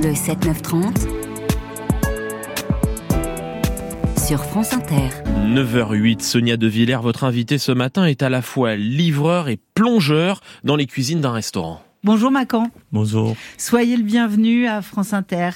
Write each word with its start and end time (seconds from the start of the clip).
Le 0.00 0.12
7-9-30 0.12 1.08
sur 4.16 4.44
France 4.44 4.72
Inter. 4.72 5.08
9h08, 5.26 6.20
Sonia 6.22 6.56
De 6.56 6.68
Villers, 6.68 7.00
votre 7.02 7.24
invité 7.24 7.58
ce 7.58 7.72
matin 7.72 8.04
est 8.04 8.22
à 8.22 8.28
la 8.28 8.40
fois 8.40 8.76
livreur 8.76 9.48
et 9.48 9.58
plongeur 9.74 10.40
dans 10.62 10.76
les 10.76 10.86
cuisines 10.86 11.20
d'un 11.20 11.32
restaurant. 11.32 11.82
Bonjour 12.04 12.30
Macan. 12.30 12.70
Bonjour. 12.92 13.34
Soyez 13.56 13.96
le 13.96 14.04
bienvenu 14.04 14.68
à 14.68 14.82
France 14.82 15.14
Inter. 15.14 15.50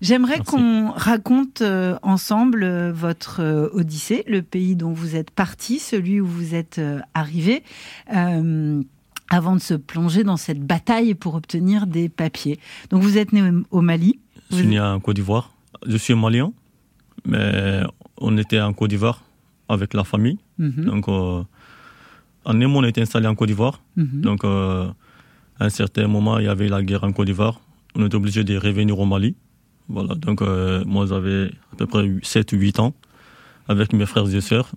J'aimerais 0.00 0.38
qu'on 0.46 0.92
raconte 0.92 1.62
euh, 1.62 1.98
ensemble 2.02 2.62
euh, 2.62 2.92
votre 2.92 3.40
euh, 3.42 3.68
Odyssée, 3.72 4.22
le 4.28 4.42
pays 4.42 4.76
dont 4.76 4.92
vous 4.92 5.16
êtes 5.16 5.32
parti, 5.32 5.80
celui 5.80 6.20
où 6.20 6.26
vous 6.26 6.54
êtes 6.54 6.80
arrivé. 7.14 7.64
Avant 9.30 9.54
de 9.54 9.60
se 9.60 9.74
plonger 9.74 10.24
dans 10.24 10.36
cette 10.36 10.60
bataille 10.60 11.14
pour 11.14 11.34
obtenir 11.34 11.86
des 11.86 12.08
papiers. 12.08 12.58
Donc 12.90 13.02
vous 13.02 13.18
êtes 13.18 13.32
né 13.32 13.42
au 13.70 13.80
Mali. 13.80 14.18
Je 14.50 14.56
suis 14.56 14.66
né 14.66 14.80
en 14.80 14.98
Côte 15.00 15.16
d'Ivoire. 15.16 15.52
Je 15.86 15.96
suis 15.96 16.14
malien, 16.14 16.52
mais 17.26 17.82
on 18.16 18.36
était 18.38 18.60
en 18.60 18.72
Côte 18.72 18.90
d'Ivoire 18.90 19.22
avec 19.68 19.94
la 19.94 20.04
famille. 20.04 20.38
Mhm. 20.58 20.84
Donc 20.84 21.08
en 21.08 21.46
on 22.44 22.84
était 22.84 23.02
installé 23.02 23.26
en 23.26 23.34
Côte 23.34 23.48
d'Ivoire. 23.48 23.80
Mhm. 23.96 24.20
Donc 24.22 24.44
à 24.44 24.94
un 25.60 25.70
certain 25.70 26.06
moment, 26.08 26.38
il 26.38 26.46
y 26.46 26.48
avait 26.48 26.68
la 26.68 26.82
guerre 26.82 27.04
en 27.04 27.12
Côte 27.12 27.26
d'Ivoire. 27.26 27.60
On 27.94 28.06
était 28.06 28.16
obligé 28.16 28.44
de 28.44 28.56
revenir 28.56 28.98
au 28.98 29.06
Mali. 29.06 29.34
Voilà, 29.88 30.14
donc 30.14 30.42
euh, 30.42 30.84
moi 30.84 31.06
j'avais 31.06 31.50
à 31.72 31.76
peu 31.76 31.86
près 31.86 32.06
7 32.22 32.52
ou 32.52 32.56
8 32.56 32.78
ans 32.78 32.94
avec 33.68 33.92
mes 33.92 34.06
frères 34.06 34.32
et 34.34 34.40
sœurs. 34.40 34.70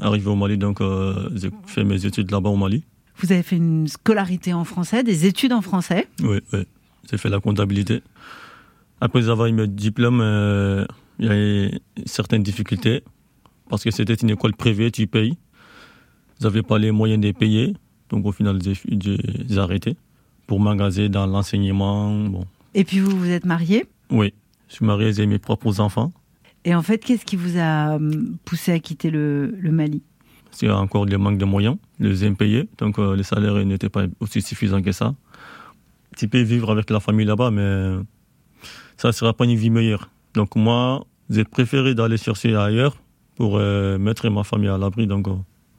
Arrivé 0.00 0.28
au 0.28 0.36
Mali, 0.36 0.56
donc 0.56 0.80
euh, 0.80 1.28
j'ai 1.34 1.50
fait 1.66 1.84
mes 1.84 2.06
études 2.06 2.30
là-bas 2.30 2.50
au 2.50 2.56
Mali. 2.56 2.84
Vous 3.16 3.32
avez 3.32 3.42
fait 3.42 3.56
une 3.56 3.88
scolarité 3.88 4.52
en 4.52 4.64
français, 4.64 5.02
des 5.02 5.26
études 5.26 5.52
en 5.52 5.62
français 5.62 6.08
Oui, 6.22 6.38
oui. 6.52 6.66
J'ai 7.10 7.18
fait 7.18 7.28
la 7.28 7.40
comptabilité. 7.40 8.02
Après 9.00 9.28
avoir 9.28 9.48
eu 9.48 9.52
mes 9.52 9.66
diplômes, 9.66 10.20
euh, 10.20 10.86
il 11.18 11.26
y 11.26 11.28
avait 11.28 11.80
certaines 12.06 12.42
difficultés 12.42 13.02
parce 13.68 13.84
que 13.84 13.90
c'était 13.90 14.14
une 14.14 14.30
école 14.30 14.54
privée, 14.54 14.90
tu 14.90 15.06
payes. 15.06 15.36
J'avais 16.40 16.62
pas 16.62 16.78
les 16.78 16.90
moyens 16.90 17.20
de 17.20 17.32
payer, 17.32 17.74
donc 18.10 18.26
au 18.26 18.32
final 18.32 18.58
j'ai 18.62 19.58
arrêté 19.58 19.96
pour 20.46 20.60
m'engager 20.60 21.08
dans 21.08 21.26
l'enseignement. 21.26 22.14
Bon. 22.26 22.44
Et 22.74 22.84
puis 22.84 23.00
vous 23.00 23.16
vous 23.16 23.30
êtes 23.30 23.44
marié? 23.44 23.86
Oui, 24.10 24.34
je 24.68 24.74
suis 24.74 24.84
marié, 24.84 25.12
j'ai 25.12 25.26
mes 25.26 25.38
propres 25.38 25.80
enfants. 25.80 26.12
Et 26.64 26.74
en 26.74 26.82
fait, 26.82 26.98
qu'est-ce 26.98 27.24
qui 27.24 27.36
vous 27.36 27.58
a 27.58 27.96
hum, 27.96 28.36
poussé 28.44 28.72
à 28.72 28.78
quitter 28.78 29.10
le, 29.10 29.52
Mali? 29.62 30.02
C'est 30.52 30.70
encore 30.70 31.06
le 31.06 31.18
manque 31.18 31.38
de 31.38 31.44
moyens, 31.44 31.76
les 31.98 32.24
impayés, 32.24 32.68
donc 32.78 32.98
euh, 32.98 33.16
les 33.16 33.22
salaires 33.22 33.54
n'étaient 33.64 33.88
pas 33.88 34.04
aussi 34.20 34.42
suffisants 34.42 34.82
que 34.82 34.92
ça. 34.92 35.14
Tu 36.16 36.28
peux 36.28 36.42
vivre 36.42 36.70
avec 36.70 36.90
la 36.90 37.00
famille 37.00 37.26
là-bas, 37.26 37.50
mais 37.50 37.96
ça 38.96 39.08
ne 39.08 39.12
sera 39.12 39.32
pas 39.32 39.44
une 39.44 39.56
vie 39.56 39.70
meilleure. 39.70 40.10
Donc 40.34 40.54
moi, 40.54 41.04
j'ai 41.30 41.44
préféré 41.44 41.94
d'aller 41.94 42.18
chercher 42.18 42.54
ailleurs 42.54 42.96
pour 43.34 43.56
euh, 43.56 43.98
mettre 43.98 44.28
ma 44.28 44.44
famille 44.44 44.68
à 44.68 44.78
l'abri, 44.78 45.06
donc 45.06 45.26
euh, 45.26 45.32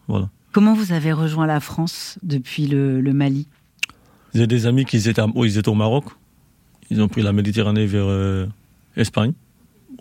voilà. 0.07 0.29
Comment 0.51 0.73
vous 0.73 0.91
avez 0.91 1.13
rejoint 1.13 1.47
la 1.47 1.59
France 1.59 2.19
depuis 2.23 2.67
le 2.67 3.13
Mali? 3.13 3.47
J'ai 4.33 4.47
des 4.47 4.65
amis 4.65 4.85
qui 4.85 4.97
étaient, 4.97 5.21
ils 5.35 5.57
étaient 5.57 5.69
au 5.69 5.75
Maroc. 5.75 6.05
Ils 6.89 7.01
ont 7.01 7.07
pris 7.07 7.21
la 7.21 7.33
Méditerranée 7.33 7.85
vers 7.85 8.05
euh, 8.07 8.47
Espagne. 8.95 9.33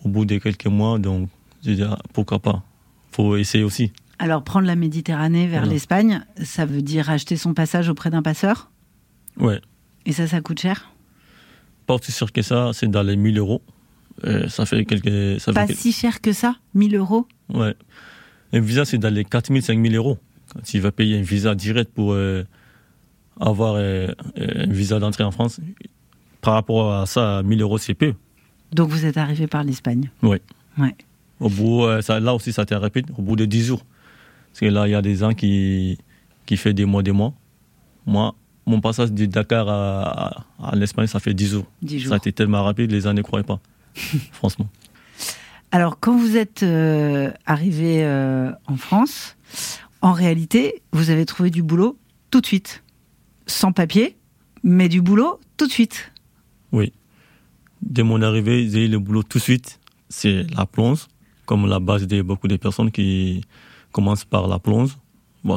Au 0.05 0.09
bout 0.09 0.25
de 0.25 0.39
quelques 0.39 0.67
mois, 0.67 0.99
donc 0.99 1.29
j'ai 1.63 1.75
dit 1.75 1.83
ah, 1.83 1.99
pourquoi 2.13 2.39
pas? 2.39 2.63
Faut 3.11 3.37
essayer 3.37 3.63
aussi. 3.63 3.93
Alors 4.23 4.45
prendre 4.45 4.69
la 4.69 4.77
Méditerranée 4.77 5.49
vers 5.49 5.67
l'Espagne, 5.67 6.25
ça 6.41 6.65
veut 6.65 6.81
dire 6.81 7.11
acheter 7.11 7.37
son 7.37 7.55
passage 7.55 7.89
auprès 7.89 8.09
d'un 8.09 8.23
passeur? 8.23 8.71
Ouais. 9.37 9.61
Et 10.07 10.13
ça, 10.13 10.29
ça 10.29 10.41
coûte 10.41 10.61
cher? 10.61 10.93
Pas 11.87 11.95
aussi 11.95 12.13
cher 12.13 12.31
que 12.31 12.41
ça, 12.41 12.71
c'est 12.73 12.87
dans 12.87 13.03
les 13.03 13.17
1000 13.17 13.37
euros. 13.39 13.63
Euh, 14.23 14.49
ça 14.49 14.65
fait 14.65 14.85
quelques. 14.85 15.41
Ça 15.41 15.53
pas 15.53 15.67
si 15.67 15.91
cher 15.91 16.21
que 16.21 16.33
ça 16.33 16.55
1000 16.75 16.95
euros? 16.95 17.27
Ouais. 17.53 17.75
Un 18.53 18.61
visa, 18.61 18.85
c'est 18.85 18.99
dans 18.99 19.13
les 19.13 19.25
4000, 19.25 19.61
5000 19.61 19.97
euros. 19.97 20.19
Quand 20.53 20.61
tu 20.63 20.79
vas 20.79 20.93
payer 20.93 21.19
un 21.19 21.23
visa 21.23 21.57
direct 21.57 21.91
pour. 21.93 22.13
Euh, 22.13 22.45
avoir 23.41 23.75
euh, 23.75 24.07
euh, 24.39 24.67
un 24.67 24.73
visa 24.73 25.01
d'entrée 25.01 25.25
en 25.25 25.33
France, 25.33 25.59
par 26.43 26.55
rapport 26.55 26.95
à 26.95 27.07
ça, 27.07 27.43
1000 27.43 27.61
euros, 27.61 27.79
c'est 27.79 27.95
peu. 27.95 28.15
Donc 28.73 28.89
vous 28.91 29.05
êtes 29.05 29.17
arrivé 29.17 29.49
par 29.49 29.65
l'Espagne? 29.65 30.11
Oui. 30.23 30.37
Ouais. 30.79 30.95
Au 31.41 31.49
bout, 31.49 31.83
euh, 31.85 32.03
ça, 32.03 32.21
là 32.21 32.35
aussi, 32.35 32.53
ça 32.53 32.63
a 32.63 32.65
été 32.65 32.77
rapide, 32.77 33.11
au 33.19 33.23
bout 33.23 33.35
de 33.35 33.47
10 33.47 33.65
jours. 33.65 33.85
Parce 34.53 34.61
que 34.61 34.67
là, 34.67 34.87
il 34.87 34.91
y 34.91 34.95
a 34.95 35.03
des 35.03 35.17
gens 35.17 35.33
qui, 35.33 35.99
qui 36.47 36.57
font 36.57 36.73
des 36.73 36.85
mois, 36.85 37.03
des 37.03 37.13
mois. 37.13 37.33
Moi, 38.07 38.35
mon 38.67 38.81
passage 38.81 39.13
de 39.13 39.27
Dakar 39.27 39.69
à, 39.69 40.45
à, 40.63 40.77
l'Espagne, 40.77 41.07
ça 41.07 41.21
fait 41.21 41.35
10 41.35 41.49
jours. 41.49 41.67
10 41.83 41.99
jours. 41.99 42.09
Ça 42.11 42.15
a 42.15 42.19
été 42.19 42.33
tellement 42.33 42.63
rapide, 42.63 42.91
les 42.91 43.01
gens 43.01 43.13
ne 43.13 43.23
croyaient 43.23 43.45
pas, 43.45 43.61
franchement. 44.33 44.69
Alors, 45.71 45.99
quand 45.99 46.17
vous 46.17 46.37
êtes 46.37 46.65
arrivé 47.47 48.07
en 48.67 48.77
France, 48.77 49.37
en 50.03 50.13
réalité, 50.13 50.83
vous 50.93 51.11
avez 51.11 51.25
trouvé 51.25 51.51
du 51.51 51.63
boulot 51.63 51.97
tout 52.31 52.41
de 52.41 52.47
suite 52.47 52.83
sans 53.47 53.73
papier, 53.73 54.17
mais 54.63 54.89
du 54.89 55.01
boulot 55.01 55.41
tout 55.57 55.67
de 55.67 55.73
suite. 55.73 56.13
Oui. 56.73 56.93
Dès 57.83 58.03
mon 58.03 58.23
arrivée, 58.23 58.69
j'ai 58.69 58.87
eu 58.87 58.89
le 58.89 58.99
boulot 58.99 59.23
tout 59.23 59.39
de 59.39 59.43
suite. 59.43 59.81
C'est 60.09 60.45
la 60.57 60.67
plonge, 60.67 61.07
comme 61.47 61.67
la 61.67 61.81
base 61.81 62.07
de 62.07 62.23
beaucoup 62.23 62.49
de 62.49 62.57
personnes 62.57 62.91
qui 62.91 63.43
commencent 63.93 64.25
par 64.25 64.49
la 64.49 64.59
plonge, 64.59 64.97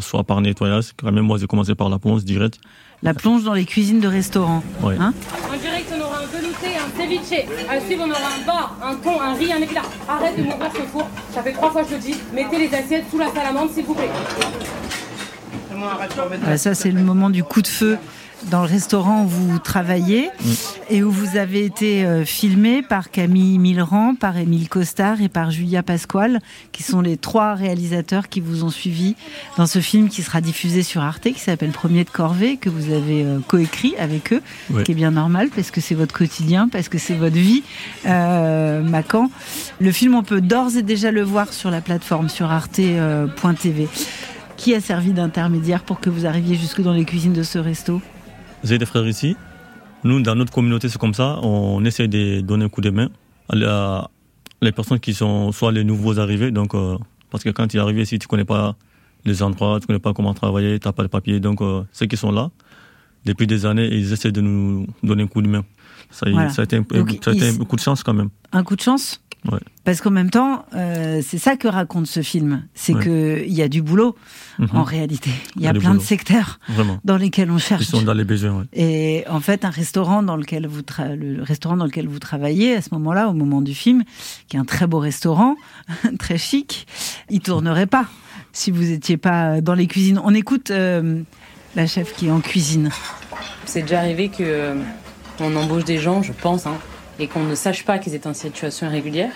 soit 0.01 0.23
par 0.23 0.41
nettoyage. 0.41 0.91
Quand 0.97 1.11
même, 1.11 1.25
moi, 1.25 1.37
j'ai 1.39 1.47
commencé 1.47 1.73
par 1.73 1.89
la 1.89 1.97
plonge 1.97 2.23
direct. 2.23 2.59
La 3.01 3.13
plonge 3.13 3.43
dans 3.43 3.53
les 3.53 3.65
cuisines 3.65 3.99
de 3.99 4.07
restaurants. 4.07 4.63
Oui. 4.83 4.95
Hein 4.99 5.13
en 5.51 5.57
direct, 5.57 5.91
on 5.95 6.01
aura 6.01 6.19
un 6.19 6.25
velouté, 6.25 6.67
un 6.77 6.99
ceviche. 6.99 7.45
À 7.69 7.79
suivre, 7.81 8.03
on 8.05 8.09
aura 8.09 8.19
un 8.19 8.45
bar, 8.45 8.77
un 8.83 8.95
thon, 8.95 9.19
un 9.19 9.33
riz, 9.33 9.51
un 9.51 9.61
éclat. 9.61 9.83
Arrête 10.07 10.37
de 10.37 10.43
m'ouvrir 10.43 10.71
ce 10.73 10.81
four. 10.81 11.07
Ça 11.33 11.41
fait 11.41 11.53
trois 11.53 11.71
fois 11.71 11.83
que 11.83 11.89
je 11.89 11.95
le 11.95 12.01
dis. 12.01 12.15
Mettez 12.33 12.57
les 12.57 12.73
assiettes 12.73 13.05
sous 13.09 13.17
la 13.17 13.31
salamande, 13.33 13.71
s'il 13.71 13.85
vous 13.85 13.95
plaît. 13.95 14.09
Ah, 16.47 16.57
ça, 16.57 16.73
c'est 16.73 16.91
le 16.91 17.01
moment 17.01 17.29
du 17.29 17.43
coup 17.43 17.61
de 17.61 17.67
feu 17.67 17.97
dans 18.51 18.61
le 18.61 18.67
restaurant 18.67 19.23
où 19.23 19.27
vous 19.27 19.59
travaillez 19.59 20.29
mm. 20.29 20.51
et 20.89 21.03
où 21.03 21.11
vous 21.11 21.37
avez 21.37 21.65
été 21.65 22.05
euh, 22.05 22.25
filmé 22.25 22.81
par 22.81 23.09
Camille 23.09 23.57
Milran, 23.57 24.15
par 24.15 24.37
Émile 24.37 24.69
Costard 24.69 25.21
et 25.21 25.29
par 25.29 25.51
Julia 25.51 25.83
Pasquale, 25.83 26.39
qui 26.71 26.83
sont 26.83 27.01
les 27.01 27.17
trois 27.17 27.55
réalisateurs 27.55 28.29
qui 28.29 28.41
vous 28.41 28.63
ont 28.63 28.69
suivi 28.69 29.15
dans 29.57 29.65
ce 29.65 29.79
film 29.79 30.09
qui 30.09 30.21
sera 30.21 30.41
diffusé 30.41 30.83
sur 30.83 31.01
Arte, 31.01 31.23
qui 31.23 31.39
s'appelle 31.39 31.71
Premier 31.71 32.03
de 32.03 32.09
Corvée, 32.09 32.57
que 32.57 32.69
vous 32.69 32.91
avez 32.91 33.23
euh, 33.23 33.39
coécrit 33.47 33.95
avec 33.97 34.33
eux, 34.33 34.41
ce 34.73 34.81
qui 34.81 34.91
est 34.91 34.95
bien 34.95 35.11
normal 35.11 35.49
parce 35.55 35.71
que 35.71 35.81
c'est 35.81 35.95
votre 35.95 36.13
quotidien, 36.13 36.67
parce 36.67 36.89
que 36.89 36.97
c'est 36.97 37.15
votre 37.15 37.35
vie, 37.35 37.63
euh, 38.05 38.81
Macan. 38.81 39.29
Le 39.79 39.91
film, 39.91 40.15
on 40.15 40.23
peut 40.23 40.41
d'ores 40.41 40.77
et 40.77 40.83
déjà 40.83 41.11
le 41.11 41.23
voir 41.23 41.53
sur 41.53 41.71
la 41.71 41.81
plateforme 41.81 42.29
sur 42.29 42.51
arte.tv. 42.51 43.87
Qui 44.57 44.73
a 44.73 44.79
servi 44.79 45.11
d'intermédiaire 45.11 45.83
pour 45.83 45.99
que 45.99 46.09
vous 46.09 46.25
arriviez 46.25 46.55
jusque 46.55 46.81
dans 46.81 46.93
les 46.93 47.03
cuisines 47.03 47.33
de 47.33 47.43
ce 47.43 47.59
resto? 47.59 48.01
J'ai 48.65 48.79
des 48.79 48.87
frères 48.87 49.07
ici. 49.07 49.37
Nous, 50.03 50.21
dans 50.21 50.33
notre 50.33 50.51
communauté, 50.51 50.89
c'est 50.89 50.97
comme 50.97 51.13
ça. 51.13 51.39
On 51.43 51.85
essaie 51.85 52.07
de 52.07 52.41
donner 52.41 52.65
un 52.65 52.69
coup 52.69 52.81
de 52.81 52.89
main 52.89 53.09
à 53.49 54.09
les 54.59 54.71
personnes 54.71 54.99
qui 54.99 55.13
sont 55.13 55.51
soit 55.51 55.71
les 55.71 55.83
nouveaux 55.83 56.17
arrivés. 56.17 56.49
Donc, 56.49 56.73
euh, 56.73 56.97
parce 57.29 57.43
que 57.43 57.51
quand 57.51 57.67
tu 57.67 57.77
es 57.77 57.79
arrivé 57.79 58.01
ici, 58.01 58.17
tu 58.17 58.27
connais 58.27 58.43
pas 58.43 58.75
les 59.23 59.43
endroits, 59.43 59.79
tu 59.79 59.85
connais 59.85 59.99
pas 59.99 60.13
comment 60.13 60.33
travailler, 60.33 60.79
tu 60.79 60.87
n'as 60.87 60.93
pas 60.93 61.03
de 61.03 61.07
papier. 61.07 61.39
Donc, 61.39 61.61
euh, 61.61 61.83
ceux 61.91 62.07
qui 62.07 62.17
sont 62.17 62.31
là, 62.31 62.49
depuis 63.25 63.47
des 63.47 63.65
années, 63.65 63.87
ils 63.91 64.13
essaient 64.13 64.31
de 64.31 64.41
nous 64.41 64.87
donner 65.03 65.23
un 65.23 65.27
coup 65.27 65.41
de 65.41 65.47
main. 65.47 65.65
Ça, 66.11 66.27
a 66.27 66.63
été, 66.63 66.77
un, 66.77 66.83
coup 66.83 67.75
de 67.75 67.81
chance 67.81 68.03
quand 68.03 68.13
même. 68.13 68.29
Un 68.53 68.63
coup 68.63 68.75
de 68.75 68.81
chance 68.81 69.19
parce 69.83 70.01
qu'en 70.01 70.11
même 70.11 70.29
temps, 70.29 70.65
euh, 70.73 71.21
c'est 71.25 71.37
ça 71.37 71.55
que 71.55 71.67
raconte 71.67 72.07
ce 72.07 72.21
film. 72.21 72.63
C'est 72.73 72.93
que 72.93 73.43
qu'il 73.43 73.53
y 73.53 73.61
a 73.61 73.67
du 73.67 73.81
boulot, 73.81 74.15
mhm. 74.57 74.69
en 74.73 74.83
réalité. 74.83 75.29
Il 75.55 75.61
y 75.61 75.67
a, 75.67 75.73
plein 75.73 75.93
de 75.93 75.99
secteurs 75.99 76.59
dans 77.03 77.17
lesquels 77.17 77.51
on 77.51 77.57
cherche. 77.57 77.83
Ils 77.83 77.91
sont 77.91 78.01
dans 78.01 78.13
les 78.13 78.23
besoins, 78.23 78.65
Et 78.73 79.23
en 79.29 79.39
fait, 79.39 79.63
un 79.65 79.69
restaurant 79.69 80.23
dans 80.23 80.35
lequel 80.35 80.67
vous 80.67 80.81
le 80.99 81.43
restaurant 81.43 81.77
dans 81.77 81.85
lequel 81.85 82.07
vous 82.07 82.19
travaillez 82.19 82.75
à 82.75 82.81
ce 82.81 82.89
moment-là, 82.93 83.29
au 83.29 83.33
moment 83.33 83.61
du 83.61 83.75
film, 83.75 84.03
qui 84.47 84.57
est 84.57 84.59
un 84.59 84.65
très 84.65 84.87
beau 84.87 84.99
restaurant, 84.99 85.55
très 86.19 86.37
chic, 86.37 86.87
il 87.29 87.41
tournerait 87.41 87.87
pas 87.87 88.07
si 88.51 88.71
vous 88.71 88.83
n'étiez 88.83 89.17
pas 89.17 89.61
dans 89.61 89.75
les 89.75 89.87
cuisines. 89.87 90.19
On 90.23 90.33
écoute 90.33 90.71
euh, 90.71 91.21
la 91.75 91.85
chef 91.85 92.15
qui 92.15 92.27
est 92.27 92.31
en 92.31 92.39
cuisine. 92.39 92.89
C'est 93.65 93.81
déjà 93.81 93.99
arrivé 93.99 94.29
que 94.29 94.43
euh, 94.43 94.75
on 95.39 95.55
embauche 95.55 95.83
des 95.83 95.97
gens, 95.97 96.21
je 96.23 96.31
pense, 96.31 96.65
hein, 96.65 96.77
et 97.19 97.27
qu'on 97.27 97.43
ne 97.43 97.55
sache 97.55 97.83
pas 97.83 97.97
qu'ils 97.97 98.15
étaient 98.15 98.27
en 98.27 98.33
situation 98.33 98.87
irrégulière, 98.87 99.31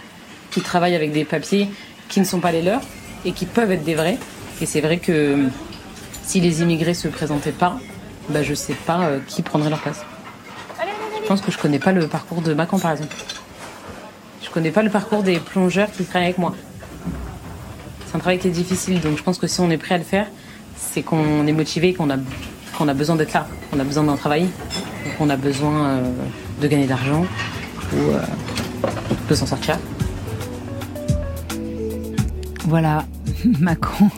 qu'ils 0.52 0.64
travaillent 0.64 0.96
avec 0.96 1.12
des 1.12 1.26
papiers 1.26 1.70
qui 2.10 2.20
ne 2.20 2.26
sont 2.26 2.40
pas 2.40 2.52
les 2.52 2.62
leurs 2.62 2.82
et 3.26 3.32
qui 3.32 3.46
peuvent 3.46 3.72
être 3.72 3.84
des 3.84 3.96
vrais. 3.96 4.18
Et 4.62 4.66
c'est 4.66 4.82
vrai 4.82 4.98
que 4.98 5.48
si 6.24 6.40
les 6.42 6.62
immigrés 6.62 6.94
se 6.94 7.08
présentaient 7.08 7.52
pas, 7.52 7.80
bah 8.30 8.44
je 8.44 8.54
sais 8.54 8.74
pas 8.74 9.02
euh, 9.02 9.20
qui 9.28 9.42
prendrait 9.42 9.70
leur 9.70 9.80
place. 9.80 10.06
Je 11.22 11.28
pense 11.28 11.42
que 11.42 11.52
je 11.52 11.58
connais 11.58 11.80
pas 11.80 11.92
le 11.92 12.08
parcours 12.08 12.42
de 12.42 12.54
Macan 12.54 12.80
par 12.80 12.92
exemple. 12.92 13.16
Je 14.42 14.50
connais 14.50 14.72
pas 14.72 14.82
le 14.82 14.90
parcours 14.90 15.22
des 15.22 15.38
plongeurs 15.38 15.92
qui 15.92 16.04
travaillent 16.04 16.30
avec 16.30 16.38
moi. 16.40 16.56
C'est 18.08 18.16
un 18.16 18.20
travail 18.20 18.40
qui 18.40 18.48
est 18.48 18.52
difficile, 18.52 19.00
donc 19.02 19.18
je 19.18 19.22
pense 19.24 19.38
que 19.38 19.46
si 19.46 19.60
on 19.60 19.70
est 19.70 19.78
prêt 19.78 19.96
à 19.96 19.98
le 20.00 20.04
faire, 20.04 20.26
c'est 20.76 21.04
qu'on 21.04 21.46
est 21.46 21.52
motivé, 21.52 21.94
qu'on 21.94 22.10
a, 22.10 22.18
qu'on 22.80 22.88
a 22.88 22.94
besoin 22.94 23.18
d'être 23.18 23.34
là, 23.34 23.46
qu'on 23.70 23.80
a 23.80 23.84
besoin 23.84 24.04
d'en 24.04 24.16
travailler, 24.16 24.48
qu'on 25.18 25.30
a 25.30 25.36
besoin 25.36 25.88
euh, 25.88 26.12
de 26.62 26.68
gagner 26.68 26.88
d'argent, 26.88 27.26
où 27.94 27.98
euh, 27.98 28.22
on 29.12 29.16
peut 29.28 29.36
s'en 29.36 29.46
sortir. 29.46 29.78
Voilà, 32.66 33.06
Macron, 33.60 34.10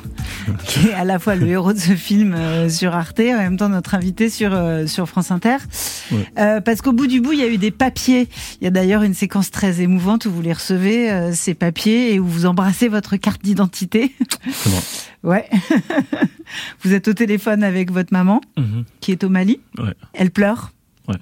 qui 0.65 0.89
est 0.89 0.93
à 0.93 1.05
la 1.05 1.17
fois 1.17 1.33
le 1.33 1.47
héros 1.47 1.73
de 1.73 1.79
ce 1.79 1.93
film 1.93 2.35
euh, 2.35 2.69
sur 2.69 2.95
Arte, 2.95 3.19
en 3.19 3.37
même 3.37 3.57
temps 3.57 3.69
notre 3.69 3.95
invité 3.95 4.29
sur, 4.29 4.51
euh, 4.53 4.85
sur 4.85 5.09
France 5.09 5.31
Inter. 5.31 5.57
Ouais. 6.11 6.25
Euh, 6.39 6.61
parce 6.61 6.81
qu'au 6.81 6.91
bout 6.93 7.07
du 7.07 7.21
bout, 7.21 7.33
il 7.33 7.39
y 7.39 7.43
a 7.43 7.47
eu 7.47 7.57
des 7.57 7.71
papiers. 7.71 8.27
Il 8.59 8.63
y 8.65 8.67
a 8.67 8.69
d'ailleurs 8.71 9.03
une 9.03 9.13
séquence 9.13 9.49
très 9.51 9.81
émouvante 9.81 10.25
où 10.25 10.31
vous 10.31 10.41
les 10.41 10.53
recevez, 10.53 11.11
euh, 11.11 11.31
ces 11.33 11.53
papiers, 11.53 12.13
et 12.13 12.19
où 12.19 12.25
vous 12.25 12.45
embrassez 12.45 12.87
votre 12.87 13.15
carte 13.17 13.43
d'identité. 13.43 14.13
Ouais. 15.23 15.47
vous 16.83 16.93
êtes 16.93 17.07
au 17.07 17.13
téléphone 17.13 17.63
avec 17.63 17.91
votre 17.91 18.11
maman, 18.11 18.41
Mhm. 18.57 18.85
qui 19.01 19.11
est 19.11 19.23
au 19.23 19.29
Mali. 19.29 19.59
Ouais. 19.77 19.93
Elle 20.13 20.31
pleure. 20.31 20.71
Ouais. 21.07 21.15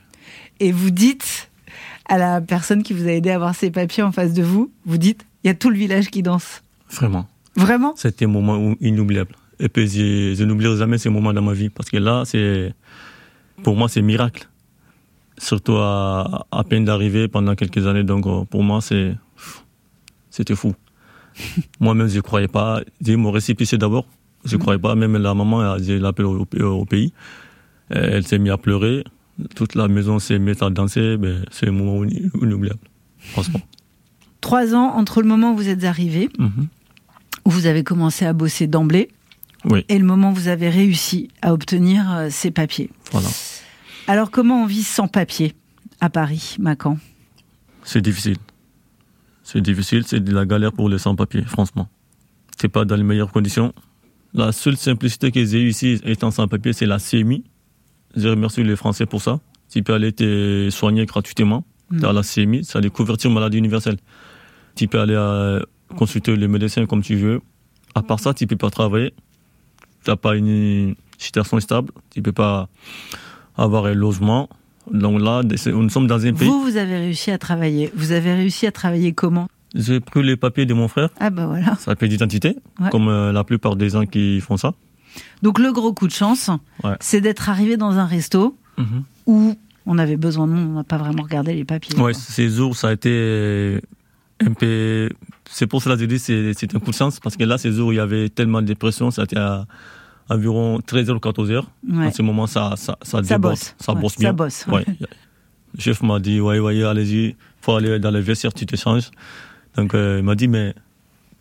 Et 0.62 0.72
vous 0.72 0.90
dites 0.90 1.50
à 2.08 2.18
la 2.18 2.40
personne 2.42 2.82
qui 2.82 2.94
vous 2.94 3.08
a 3.08 3.12
aidé 3.12 3.30
à 3.30 3.36
avoir 3.36 3.56
ces 3.56 3.72
papiers 3.72 4.04
en 4.04 4.12
face 4.14 4.34
de 4.34 4.42
vous, 4.42 4.72
vous 4.86 4.98
dites, 4.98 5.26
il 5.44 5.48
y 5.48 5.50
a 5.52 5.54
tout 5.54 5.70
le 5.70 5.76
village 5.78 6.10
qui 6.10 6.24
danse. 6.24 6.64
Vraiment. 6.90 7.28
Vraiment? 7.56 7.94
C'était 7.98 8.24
un 8.26 8.30
moment 8.30 8.74
inoubliable. 8.80 9.36
Et 9.60 9.68
puis, 9.68 9.88
je, 9.90 10.34
je 10.34 10.44
n'oublierai 10.46 10.78
jamais 10.78 10.98
ces 10.98 11.10
moments 11.10 11.34
dans 11.34 11.42
ma 11.42 11.54
vie. 11.54 11.70
Parce 11.70 11.90
que 11.90 11.98
là, 11.98 12.24
c'est, 12.26 12.74
pour 13.64 13.76
moi, 13.76 13.90
c'est 13.90 14.02
miracle. 14.02 14.48
Surtout 15.40 15.78
à, 15.78 16.46
à 16.52 16.64
peine 16.66 16.84
d'arriver 16.86 17.28
pendant 17.28 17.56
quelques 17.56 17.88
années. 17.88 18.04
Donc, 18.04 18.28
euh, 18.28 18.44
pour 18.46 18.62
moi, 18.64 18.82
c'est, 18.82 19.16
c'était 20.30 20.56
fou. 20.56 20.76
Moi-même, 21.80 22.08
je 22.10 22.18
ne 22.18 22.22
croyais 22.22 22.48
pas. 22.50 22.82
J'ai 23.02 23.16
mon 23.16 23.32
récipicé 23.32 23.78
d'abord. 23.78 24.06
Je 24.46 24.56
ne 24.58 24.62
croyais 24.62 24.80
pas. 24.80 24.96
Même 24.96 25.18
la 25.18 25.34
maman, 25.34 25.76
elle- 25.76 25.84
j'ai 25.84 25.98
l'appelé 26.00 26.28
au, 26.28 26.46
au 26.64 26.86
pays. 26.86 27.14
Elle 27.90 28.26
s'est 28.28 28.38
mise 28.38 28.52
à 28.52 28.58
pleurer. 28.58 29.04
Toute 29.56 29.76
la 29.76 29.88
maison 29.88 30.20
s'est 30.20 30.38
mise 30.40 30.62
à 30.62 30.70
danser. 30.70 31.18
Ben, 31.18 31.46
c'est 31.52 31.70
un 31.70 31.72
moment 31.72 32.04
inoubliable. 32.04 32.80
Franchement. 33.18 33.62
Trois 34.42 34.76
ans 34.76 34.94
entre 34.96 35.22
le 35.22 35.28
moment 35.28 35.54
où 35.54 35.56
vous 35.58 35.70
êtes 35.70 35.84
arrivé, 35.86 36.30
Mhm. 36.38 36.68
où 37.46 37.50
vous 37.50 37.66
avez 37.66 37.84
commencé 37.84 38.26
à 38.26 38.32
bosser 38.34 38.68
d'emblée, 38.68 39.10
Oui, 39.66 39.84
et 39.90 39.98
le 40.00 40.06
moment 40.06 40.32
où 40.32 40.34
vous 40.34 40.48
avez 40.48 40.70
réussi 40.70 41.30
à 41.42 41.54
obtenir 41.54 42.10
euh, 42.14 42.28
ces 42.30 42.50
papiers. 42.52 42.90
voilà. 43.12 43.28
Alors 44.10 44.32
comment 44.32 44.64
on 44.64 44.66
vit 44.66 44.84
sans 44.84 45.08
papier 45.08 45.54
à 46.02 46.10
Paris, 46.10 46.56
Macan? 46.58 46.98
C'est 47.84 48.02
difficile. 48.02 48.38
C'est 49.44 49.62
difficile, 49.62 50.04
c'est 50.08 50.20
de 50.20 50.34
la 50.34 50.48
galère 50.48 50.74
pour 50.74 50.90
les 50.90 50.98
sans-papiers, 50.98 51.44
franchement. 51.44 51.88
C'est 52.60 52.70
pas 52.70 52.86
dans 52.86 52.96
les 52.96 53.04
meilleures 53.04 53.32
conditions. 53.32 53.72
La 54.34 54.52
seule 54.52 54.78
simplicité 54.78 55.32
que 55.32 55.46
j'ai 55.46 55.68
ici, 55.68 56.02
étant 56.04 56.32
sans-papier, 56.32 56.74
c'est 56.74 56.88
la 56.88 56.98
CMI. 56.98 57.44
Je 58.16 58.28
remercie 58.30 58.64
les 58.64 58.76
Français 58.76 59.06
pour 59.06 59.22
ça. 59.22 59.40
Tu 59.70 59.84
peux 59.84 59.94
aller 59.94 60.12
te 60.12 60.70
soigner 60.72 61.06
gratuitement 61.06 61.64
Mm. 61.92 62.00
dans 62.00 62.12
la 62.12 62.24
CMI, 62.24 62.64
c'est 62.64 62.82
la 62.82 62.90
couverture 62.90 63.32
maladie 63.32 63.58
universelle. 63.58 63.98
Tu 64.76 64.88
peux 64.88 65.00
aller 65.00 65.16
euh, 65.16 65.60
consulter 65.98 66.36
les 66.36 66.48
médecins 66.48 66.86
comme 66.86 67.02
tu 67.02 67.16
veux. 67.16 67.42
À 67.96 68.02
part 68.04 68.20
ça, 68.20 68.34
tu 68.34 68.48
peux 68.48 68.56
pas 68.56 68.70
travailler. 68.70 69.14
Tu 70.04 70.10
n'as 70.10 70.16
pas 70.16 70.36
une 70.36 70.96
situation 71.18 71.60
stable. 71.60 71.92
Tu 72.12 72.22
peux 72.22 72.32
pas 72.32 72.70
avoir 73.64 73.86
un 73.86 73.94
logement. 73.94 74.50
Donc 74.92 75.22
là, 75.22 75.42
nous 75.44 75.90
sommes 75.90 76.08
dans 76.08 76.26
un 76.26 76.34
pays. 76.34 76.48
Vous, 76.48 76.62
vous 76.64 76.78
avez 76.78 76.98
réussi 76.98 77.30
à 77.32 77.38
travailler. 77.38 77.92
Vous 77.96 78.12
avez 78.12 78.34
réussi 78.34 78.66
à 78.68 78.72
travailler 78.72 79.14
comment 79.14 79.48
J'ai 79.76 80.00
pris 80.00 80.24
les 80.24 80.36
papiers 80.36 80.66
de 80.66 80.74
mon 80.74 80.88
frère, 80.88 81.10
Ah 81.20 81.30
bah 81.30 81.46
voilà. 81.46 81.76
sa 81.76 81.92
papier 81.92 82.08
d'identité, 82.10 82.56
Ouais. 82.80 82.90
comme 82.90 83.08
euh, 83.08 83.32
la 83.32 83.44
plupart 83.44 83.76
des 83.76 83.90
gens 83.90 84.06
qui 84.06 84.42
font 84.42 84.58
ça. 84.58 84.74
Donc 85.44 85.60
le 85.60 85.72
gros 85.72 85.94
coup 85.94 86.08
de 86.08 86.12
chance, 86.14 86.50
Ouais. 86.84 86.96
c'est 87.00 87.22
d'être 87.22 87.50
arrivé 87.50 87.78
dans 87.78 87.98
un 87.98 88.06
resto 88.06 88.56
Mhm. 88.78 89.04
où 89.28 89.54
on 89.86 89.98
avait 90.00 90.18
besoin 90.18 90.48
de 90.48 90.54
monde, 90.54 90.70
on 90.72 90.74
n'a 90.78 90.84
pas 90.84 90.98
vraiment 90.98 91.24
regardé 91.24 91.54
les 91.54 91.66
papiers. 91.66 91.96
Ouais, 92.00 92.14
ces 92.14 92.50
jours, 92.50 92.76
ça 92.76 92.88
a 92.90 92.94
été 92.94 93.80
un 94.44 94.54
peu. 94.54 95.10
C'est 95.50 95.68
pour 95.68 95.82
cela 95.84 95.96
que 95.96 96.02
je 96.02 96.06
dis 96.08 96.20
c'est 96.20 96.54
c'est 96.54 96.74
un 96.76 96.80
coup 96.80 96.92
de 96.92 96.96
chance, 96.96 97.20
parce 97.20 97.36
que 97.38 97.44
là, 97.44 97.58
ces 97.58 97.72
jours, 97.72 97.92
il 97.94 97.98
y 97.98 98.00
avait 98.00 98.30
tellement 98.30 98.62
de 98.62 98.74
pression, 98.74 99.12
ça 99.12 99.22
a 99.22 99.26
été 99.26 99.38
à 99.38 99.66
environ 100.30 100.80
13h 100.80 101.12
ou 101.12 101.18
14h. 101.20 101.64
Ouais. 101.90 102.08
En 102.08 102.12
ce 102.12 102.22
moment, 102.22 102.48
ça, 102.48 102.74
ça, 102.78 102.98
ça, 103.02 103.24
Ça 103.24 103.38
bosse. 103.38 103.76
ça 103.80 103.94
Ouais, 103.94 104.02
bosse 104.02 104.14
ça 104.14 104.20
bien. 104.20 104.34
bosse, 104.34 104.66
Ouais. 104.68 104.86
Le 105.76 105.80
chef 105.82 106.02
m'a 106.02 106.20
dit, 106.20 106.40
ouais, 106.42 106.60
ouais, 106.60 106.84
allez-y, 106.84 107.36
faut 107.62 107.76
aller 107.76 108.00
dans 108.00 108.12
le 108.12 108.20
vestiaire, 108.20 108.54
tu 108.54 108.66
te 108.66 108.76
changes. 108.76 109.10
Donc, 109.76 109.94
euh, 109.94 110.18
il 110.20 110.24
m'a 110.26 110.36
dit, 110.36 110.48
mais 110.48 110.74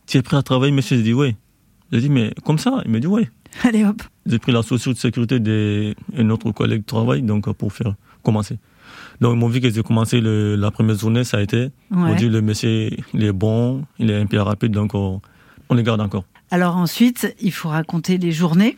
tu 0.07 0.19
es 0.19 0.23
prêt 0.23 0.37
à 0.37 0.43
travailler, 0.43 0.73
monsieur? 0.73 0.97
J'ai 0.99 1.03
dit, 1.03 1.15
oui. 1.15 1.35
J'ai 1.93 2.01
dit, 2.01 2.11
mais 2.11 2.33
comme 2.45 2.59
ça? 2.59 2.83
Il 2.85 2.91
m'a 2.91 2.99
dit, 3.01 3.07
oui. 3.07 3.27
Allez 3.65 3.85
hop. 3.87 4.03
J'ai 4.27 4.39
pris 4.39 4.53
la 4.53 4.63
société 4.63 4.93
de 4.95 4.99
sécurité 4.99 5.41
d'un 5.41 6.29
autre 6.31 6.51
collègue 6.53 6.81
de 6.83 6.87
travail 6.87 7.23
donc, 7.23 7.49
euh, 7.49 7.55
pour 7.55 7.73
faire 7.73 7.95
commencer. 8.23 8.59
Donc, 9.23 9.35
ils 9.35 9.39
m'ont 9.39 9.49
vu 9.49 9.61
que 9.61 9.71
j'ai 9.71 9.83
commencé 9.83 10.21
le- 10.21 10.55
la 10.57 10.71
première 10.71 10.97
journée, 10.99 11.25
ça 11.25 11.39
a 11.39 11.41
été. 11.41 11.71
Ils 11.91 11.97
m'ont 11.97 12.11
Ouais. 12.11 12.17
dit, 12.17 12.29
le 12.29 12.43
monsieur, 12.43 12.91
il 13.15 13.25
est 13.25 13.33
bon, 13.33 13.85
il 13.99 14.11
est 14.11 14.17
un 14.21 14.27
peu 14.27 14.39
rapide, 14.41 14.73
donc 14.73 14.95
on, 14.95 15.23
on 15.71 15.75
le 15.75 15.83
garde 15.83 16.01
encore. 16.03 16.25
Alors 16.51 16.77
ensuite, 16.77 17.35
il 17.41 17.53
faut 17.53 17.69
raconter 17.69 18.19
les 18.19 18.33
journées, 18.33 18.77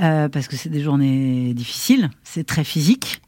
euh, 0.00 0.28
parce 0.28 0.48
que 0.48 0.56
c'est 0.56 0.68
des 0.70 0.80
journées 0.82 1.52
difficiles, 1.54 2.10
c'est 2.24 2.44
très 2.46 2.64
physique. 2.64 3.20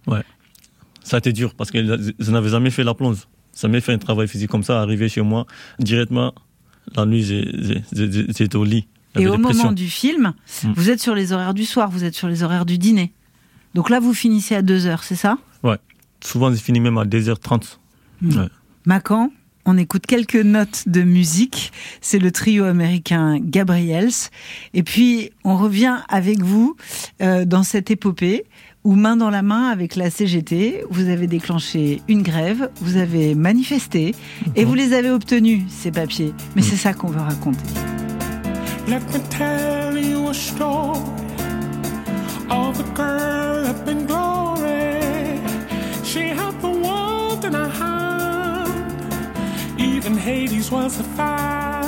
Ça 1.02 1.16
a 1.16 1.18
été 1.18 1.32
dur 1.32 1.54
parce 1.54 1.70
que 1.70 2.12
je 2.18 2.30
n'avais 2.30 2.50
jamais 2.50 2.70
fait 2.70 2.84
la 2.84 2.94
plonge. 2.94 3.26
Jamais 3.60 3.80
fait 3.80 3.92
un 3.92 3.98
travail 3.98 4.28
physique 4.28 4.50
comme 4.50 4.62
ça, 4.62 4.80
arrivé 4.80 5.08
chez 5.08 5.22
moi, 5.22 5.46
directement, 5.78 6.32
la 6.94 7.04
nuit, 7.04 7.22
j'étais 7.92 8.56
au 8.56 8.64
lit. 8.64 8.86
Et 9.18 9.26
au 9.26 9.32
moment 9.32 9.48
pressions. 9.48 9.72
du 9.72 9.88
film, 9.88 10.34
Mm. 10.62 10.72
vous 10.76 10.88
êtes 10.90 11.00
sur 11.00 11.14
les 11.16 11.32
horaires 11.32 11.52
du 11.54 11.64
soir, 11.64 11.90
vous 11.90 12.04
êtes 12.04 12.14
sur 12.14 12.28
les 12.28 12.42
horaires 12.44 12.64
du 12.64 12.78
dîner. 12.78 13.12
Donc 13.74 13.90
là, 13.90 13.98
vous 13.98 14.14
finissez 14.14 14.54
à 14.54 14.62
2 14.62 14.86
heures, 14.86 15.02
c'est 15.02 15.16
ça? 15.16 15.36
Souvent, 16.22 16.50
j'ai 16.52 16.58
fini 16.58 16.80
même 16.80 16.98
à 16.98 17.04
2h30. 17.06 17.78
Mm. 18.20 18.36
Ouais. 18.38 18.48
Macan, 18.84 19.32
on 19.70 19.76
écoute 19.76 20.04
quelques 20.04 20.34
notes 20.34 20.88
de 20.88 21.02
musique. 21.02 21.72
C'est 22.00 22.18
le 22.18 22.32
trio 22.32 22.64
américain 22.64 23.38
Gabriels. 23.40 24.10
Et 24.74 24.82
puis, 24.82 25.30
on 25.44 25.56
revient 25.56 25.98
avec 26.08 26.42
vous 26.42 26.76
euh, 27.22 27.44
dans 27.44 27.62
cette 27.62 27.90
épopée 27.90 28.46
où, 28.82 28.96
main 28.96 29.16
dans 29.16 29.30
la 29.30 29.42
main 29.42 29.68
avec 29.68 29.94
la 29.94 30.10
CGT, 30.10 30.84
vous 30.90 31.08
avez 31.08 31.28
déclenché 31.28 32.02
une 32.08 32.22
grève, 32.22 32.70
vous 32.80 32.96
avez 32.96 33.36
manifesté 33.36 34.14
et 34.56 34.64
vous 34.64 34.74
les 34.74 34.92
avez 34.92 35.10
obtenus, 35.10 35.62
ces 35.68 35.92
papiers. 35.92 36.34
Mais 36.56 36.62
c'est 36.62 36.76
ça 36.76 36.92
qu'on 36.92 37.08
veut 37.08 37.20
raconter. 37.20 37.62
Let 38.88 39.02
me 39.12 39.20
tell 39.30 39.96
you 39.96 40.30
a 40.30 40.34
story 40.34 40.98
of 42.50 42.80
a 42.80 42.94
girl 42.96 43.66
up 43.68 43.86
in 43.86 44.06
glory. 44.06 45.38
She 46.02 46.30
had 46.30 46.60
the 46.60 46.70
world 46.70 47.44
in 47.44 47.52
her 47.52 47.68
hand, 47.68 47.89
even 50.00 50.16
Hades 50.16 50.70
was 50.70 50.98
a 50.98 51.04
fan. 51.04 51.79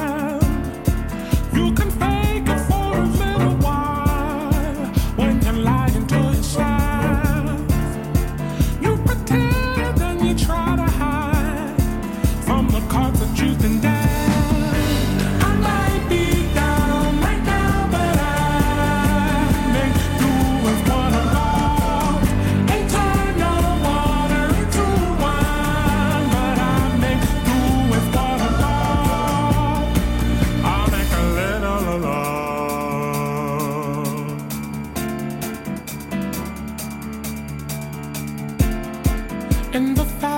In 39.74 39.94
the 39.94 40.04
valley 40.04 40.31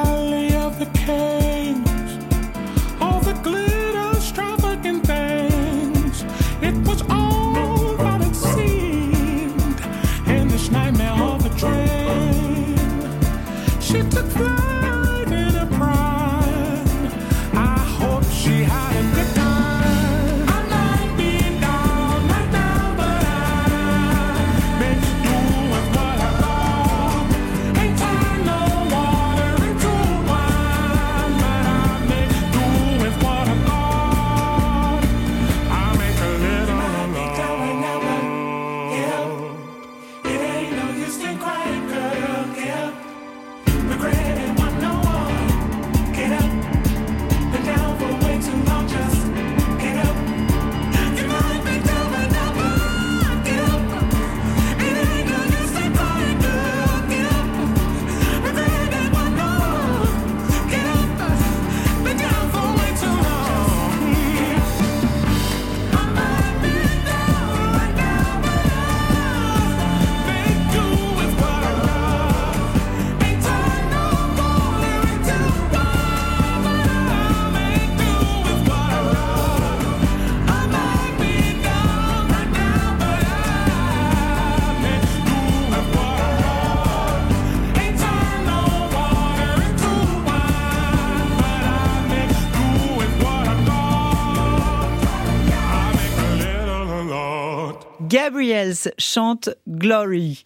Gabriels 98.24 98.90
chante 98.96 99.50
Glory. 99.68 100.44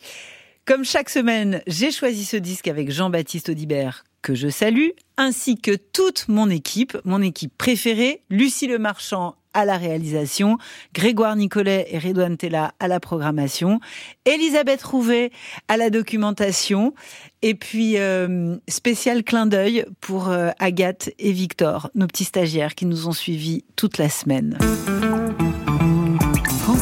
Comme 0.64 0.84
chaque 0.84 1.08
semaine, 1.08 1.62
j'ai 1.68 1.92
choisi 1.92 2.24
ce 2.24 2.36
disque 2.36 2.66
avec 2.66 2.90
Jean-Baptiste 2.90 3.50
Audibert, 3.50 4.02
que 4.20 4.34
je 4.34 4.48
salue, 4.48 4.88
ainsi 5.16 5.56
que 5.56 5.76
toute 5.76 6.26
mon 6.26 6.50
équipe, 6.50 6.98
mon 7.04 7.22
équipe 7.22 7.56
préférée, 7.56 8.24
Lucie 8.30 8.66
Le 8.66 8.78
Marchand 8.78 9.36
à 9.54 9.64
la 9.64 9.76
réalisation, 9.76 10.58
Grégoire 10.92 11.36
Nicolet 11.36 11.86
et 11.92 12.00
Redouane 12.00 12.36
Tella 12.36 12.74
à 12.80 12.88
la 12.88 12.98
programmation, 12.98 13.78
Elisabeth 14.24 14.82
Rouvet 14.82 15.30
à 15.68 15.76
la 15.76 15.88
documentation, 15.88 16.94
et 17.42 17.54
puis 17.54 17.96
euh, 17.96 18.56
spécial 18.66 19.22
clin 19.22 19.46
d'œil 19.46 19.86
pour 20.00 20.30
euh, 20.30 20.50
Agathe 20.58 21.10
et 21.20 21.30
Victor, 21.30 21.90
nos 21.94 22.08
petits 22.08 22.24
stagiaires 22.24 22.74
qui 22.74 22.86
nous 22.86 23.06
ont 23.06 23.12
suivis 23.12 23.64
toute 23.76 23.98
la 23.98 24.08
semaine. 24.08 24.58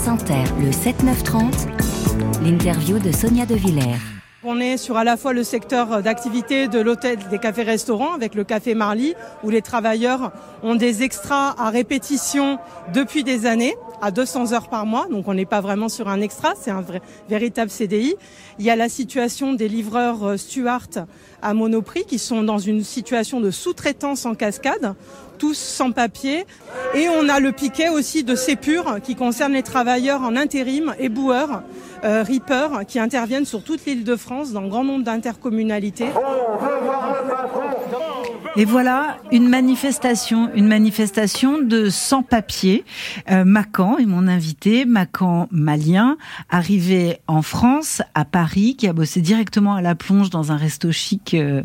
Le 0.07 0.71
7-9-30, 0.71 1.67
l'interview 2.45 3.01
de 3.01 3.11
Sonia 3.11 3.45
De 3.45 3.57
Villers. 3.57 3.97
On 4.45 4.61
est 4.61 4.77
sur 4.77 4.97
à 4.97 5.03
la 5.03 5.17
fois 5.17 5.33
le 5.33 5.43
secteur 5.43 6.01
d'activité 6.01 6.69
de 6.69 6.79
l'hôtel 6.79 7.19
des 7.29 7.41
cafés-restaurants 7.41 8.15
avec 8.15 8.37
le 8.37 8.45
café 8.45 8.77
Marly 8.77 9.15
où 9.43 9.51
les 9.51 9.63
travailleurs 9.63 10.31
ont 10.63 10.77
des 10.77 11.03
extras 11.03 11.57
à 11.59 11.71
répétition 11.71 12.61
depuis 12.95 13.25
des 13.25 13.47
années 13.47 13.75
à 14.01 14.13
200 14.13 14.53
heures 14.53 14.69
par 14.69 14.87
mois. 14.87 15.09
Donc 15.11 15.27
on 15.27 15.35
n'est 15.35 15.45
pas 15.45 15.61
vraiment 15.61 15.89
sur 15.89 16.07
un 16.07 16.21
extra, 16.21 16.55
c'est 16.61 16.71
un 16.71 16.85
véritable 17.29 17.73
CDI. 17.73 18.15
Il 18.61 18.65
y 18.65 18.71
a 18.71 18.77
la 18.77 18.89
situation 18.89 19.55
des 19.55 19.69
livreurs 19.69 20.23
euh, 20.23 20.37
Stuart 20.37 20.89
à 21.47 21.55
Monoprix 21.55 22.05
qui 22.05 22.19
sont 22.19 22.43
dans 22.43 22.59
une 22.59 22.83
situation 22.83 23.41
de 23.41 23.53
sous-traitance 23.53 24.27
en 24.27 24.35
cascade 24.35 24.97
tous 25.39 25.57
sans 25.57 25.93
papier. 25.93 26.45
Et 26.95 27.09
on 27.09 27.29
a 27.29 27.41
le 27.41 27.53
piquet 27.53 27.89
aussi 27.89 28.25
de 28.25 28.35
Sépure 28.35 28.97
qui 29.03 29.15
concerne 29.15 29.53
les 29.53 29.63
travailleurs 29.63 30.23
en 30.23 30.35
intérim, 30.35 30.95
éboueurs, 30.99 31.63
euh, 32.05 32.25
qui 32.89 32.99
interviennent 32.99 33.45
sur 33.45 33.63
toute 33.63 33.85
l'île 33.85 34.03
de 34.03 34.17
France 34.17 34.53
dans 34.53 34.67
grand 34.67 34.83
nombre 34.83 35.05
d'intercommunalités. 35.05 36.09
Et 38.59 38.65
voilà 38.65 39.19
une 39.33 39.49
manifestation, 39.49 40.51
une 40.55 40.67
manifestation 40.67 41.61
de 41.61 41.91
sans-papiers. 41.91 42.85
Euh, 43.31 43.45
Macan 43.45 43.99
est 43.99 44.07
mon 44.07 44.27
invité, 44.27 44.87
Macan 44.87 45.47
malien, 45.51 46.17
arrivé 46.49 47.19
en 47.27 47.43
France, 47.43 48.01
à 48.15 48.25
Paris, 48.25 48.75
qui 48.77 48.89
a 48.89 48.95
bossé 48.95 49.21
directement 49.21 49.75
à 49.75 49.83
la 49.83 49.95
plonge 49.95 50.31
dans 50.31 50.53
un 50.53 50.57
resto 50.57 50.91
chic 50.91 51.35
euh, 51.35 51.63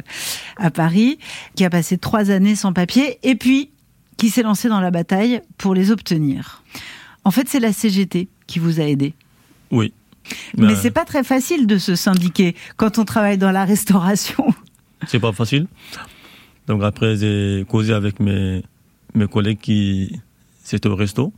à 0.58 0.70
Paris, 0.70 1.18
qui 1.56 1.64
a 1.64 1.70
passé 1.70 1.98
trois 1.98 2.30
années 2.30 2.56
sans 2.56 2.74
papier, 2.74 3.20
et 3.24 3.36
puis 3.36 3.72
qui 4.18 4.30
s'est 4.30 4.44
lancé 4.44 4.68
dans 4.68 4.82
la 4.82 4.92
bataille 4.92 5.42
pour 5.58 5.74
les 5.74 5.92
obtenir. 5.92 6.62
En 7.24 7.32
fait, 7.32 7.48
c'est 7.48 7.62
la 7.62 7.72
CGT 7.72 8.28
qui 8.48 8.60
vous 8.60 8.82
a 8.82 8.84
aidé. 8.84 9.14
Oui. 9.72 9.94
Mais 10.58 10.68
Ben, 10.68 10.76
c'est 10.76 10.92
pas 10.92 11.06
très 11.06 11.24
facile 11.24 11.68
de 11.68 11.78
se 11.78 11.96
syndiquer 11.96 12.54
quand 12.76 13.00
on 13.00 13.06
travaille 13.06 13.38
dans 13.38 13.52
la 13.52 13.64
restauration. 13.64 14.46
C'est 15.08 15.20
pas 15.20 15.32
facile. 15.32 15.68
Donc 16.68 16.84
après, 16.84 17.16
j'ai 17.18 17.66
causé 17.68 17.94
avec 17.94 18.20
mes, 18.20 18.64
mes 19.14 19.28
collègues 19.28 19.60
qui 19.60 20.20
étaient 20.72 20.88
au 20.88 20.96
resto, 20.96 21.34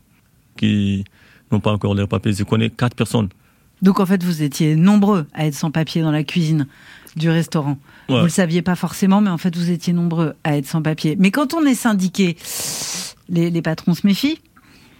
qui 0.57 1.03
n'ont 1.51 1.59
pas 1.59 1.71
encore 1.71 1.95
leurs 1.95 2.07
papiers. 2.07 2.33
Je 2.33 2.43
connais 2.43 2.69
quatre 2.69 2.95
personnes. 2.95 3.29
Donc 3.81 3.99
en 3.99 4.05
fait, 4.05 4.23
vous 4.23 4.43
étiez 4.43 4.75
nombreux 4.75 5.25
à 5.33 5.45
être 5.47 5.55
sans 5.55 5.71
papier 5.71 6.01
dans 6.01 6.11
la 6.11 6.23
cuisine 6.23 6.67
du 7.15 7.29
restaurant. 7.29 7.77
Ouais. 8.09 8.17
Vous 8.19 8.23
le 8.23 8.29
saviez 8.29 8.61
pas 8.61 8.75
forcément, 8.75 9.21
mais 9.21 9.29
en 9.29 9.37
fait, 9.37 9.55
vous 9.55 9.71
étiez 9.71 9.93
nombreux 9.93 10.33
à 10.43 10.57
être 10.57 10.67
sans 10.67 10.81
papier. 10.81 11.15
Mais 11.19 11.31
quand 11.31 11.53
on 11.53 11.65
est 11.65 11.75
syndiqué, 11.75 12.37
les, 13.29 13.49
les 13.49 13.61
patrons 13.61 13.93
se 13.93 14.05
méfient. 14.05 14.39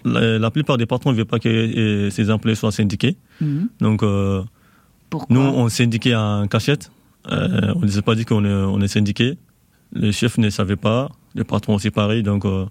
La, 0.06 0.38
la 0.38 0.51
plupart 0.51 0.77
des 0.77 0.86
patrons 0.86 1.12
ne 1.12 1.15
veulent 1.18 1.25
pas 1.25 1.39
que 1.39 1.48
euh, 1.48 2.10
ces 2.10 2.30
employés 2.30 2.56
soient 2.56 2.72
syndiqués. 2.72 3.15
Mhm. 3.39 3.70
Donc 3.80 4.03
euh, 4.03 4.44
nous, 5.30 5.39
on 5.39 5.70
syndiquait 5.70 6.15
en 6.15 6.48
cachette. 6.48 6.92
Euh, 7.32 7.74
on 7.75 7.82
ne 7.82 7.88
s'est 7.88 8.01
pas 8.01 8.15
dit 8.15 8.25
qu'on 8.25 8.44
est, 8.44 8.53
on 8.53 8.82
est 8.82 8.88
syndiqué. 8.89 9.38
Le 9.94 10.12
chef 10.12 10.38
ne 10.38 10.50
savait 10.50 10.76
pas. 10.76 11.10
Le 11.36 11.44
patron 11.44 11.76
aussi 11.76 11.90
pareil. 11.92 12.24
Donc 12.24 12.46
euh, 12.46 12.66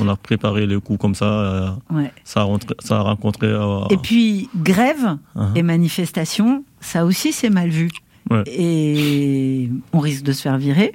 on 0.00 0.08
a 0.08 0.16
préparé 0.16 0.66
le 0.66 0.80
coup 0.80 0.96
comme 0.96 1.14
ça. 1.14 1.24
euh, 1.26 1.70
Ouais. 1.90 2.12
ça, 2.24 2.40
a 2.40 2.44
rentré- 2.44 2.76
ça 2.80 2.98
a 2.98 3.02
rencontré. 3.02 3.46
euh, 3.48 3.86
Et 3.90 3.96
puis, 3.96 4.48
grève 4.56 5.16
uh-huh. 5.36 5.56
et 5.56 5.62
manifestation, 5.62 6.64
ça 6.80 7.04
aussi, 7.04 7.32
c'est 7.32 7.50
mal 7.50 7.68
vu. 7.70 7.90
Ouais. 8.30 8.42
Et 8.46 9.70
on 9.92 10.00
risque 10.00 10.24
de 10.24 10.32
se 10.32 10.42
faire 10.42 10.58
virer. 10.58 10.94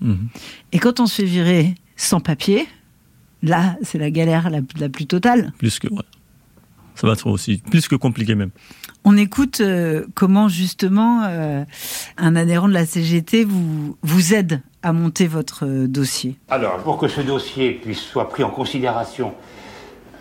Mhm. 0.00 0.28
Et 0.72 0.78
quand 0.78 0.98
on 1.00 1.06
se 1.06 1.16
fait 1.16 1.28
virer 1.28 1.74
sans 1.96 2.20
papier, 2.20 2.66
là, 3.42 3.76
c'est 3.82 3.98
la 3.98 4.10
galère 4.10 4.48
la, 4.50 4.60
la 4.78 4.88
plus 4.88 5.06
totale. 5.06 5.52
Plus 5.58 5.78
que, 5.78 5.88
ouais. 5.88 6.00
Ça 7.00 7.06
va 7.06 7.14
être 7.14 7.26
aussi 7.26 7.62
plus 7.70 7.88
que 7.88 7.96
compliqué 7.96 8.34
même. 8.34 8.50
On 9.04 9.16
écoute 9.16 9.62
euh, 9.62 10.04
comment 10.14 10.48
justement 10.48 11.22
euh, 11.24 11.64
un 12.18 12.36
adhérent 12.36 12.68
de 12.68 12.74
la 12.74 12.84
CGT 12.84 13.44
vous, 13.44 13.96
vous 14.02 14.34
aide 14.34 14.60
à 14.82 14.92
monter 14.92 15.26
votre 15.26 15.64
euh, 15.64 15.88
dossier? 15.88 16.36
Alors, 16.50 16.76
pour 16.78 16.98
que 16.98 17.08
ce 17.08 17.22
dossier 17.22 17.72
puisse 17.72 18.00
soit 18.00 18.28
pris 18.28 18.44
en 18.44 18.50
considération 18.50 19.32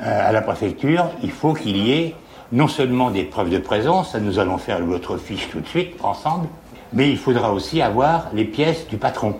euh, 0.01 0.29
à 0.29 0.31
la 0.31 0.41
préfecture, 0.41 1.11
il 1.21 1.31
faut 1.31 1.53
qu'il 1.53 1.75
y 1.75 1.91
ait 1.91 2.15
non 2.53 2.69
seulement 2.69 3.11
des 3.11 3.23
preuves 3.23 3.49
de 3.49 3.59
présence, 3.59 4.13
ça 4.13 4.21
nous 4.21 4.39
allons 4.39 4.57
faire 4.57 4.83
votre 4.83 5.17
fiche 5.17 5.49
tout 5.49 5.59
de 5.59 5.67
suite 5.67 5.93
ensemble, 6.01 6.47
mais 6.93 7.09
il 7.09 7.17
faudra 7.17 7.53
aussi 7.53 7.81
avoir 7.81 8.29
les 8.33 8.45
pièces 8.45 8.87
du 8.87 8.95
patron. 8.95 9.35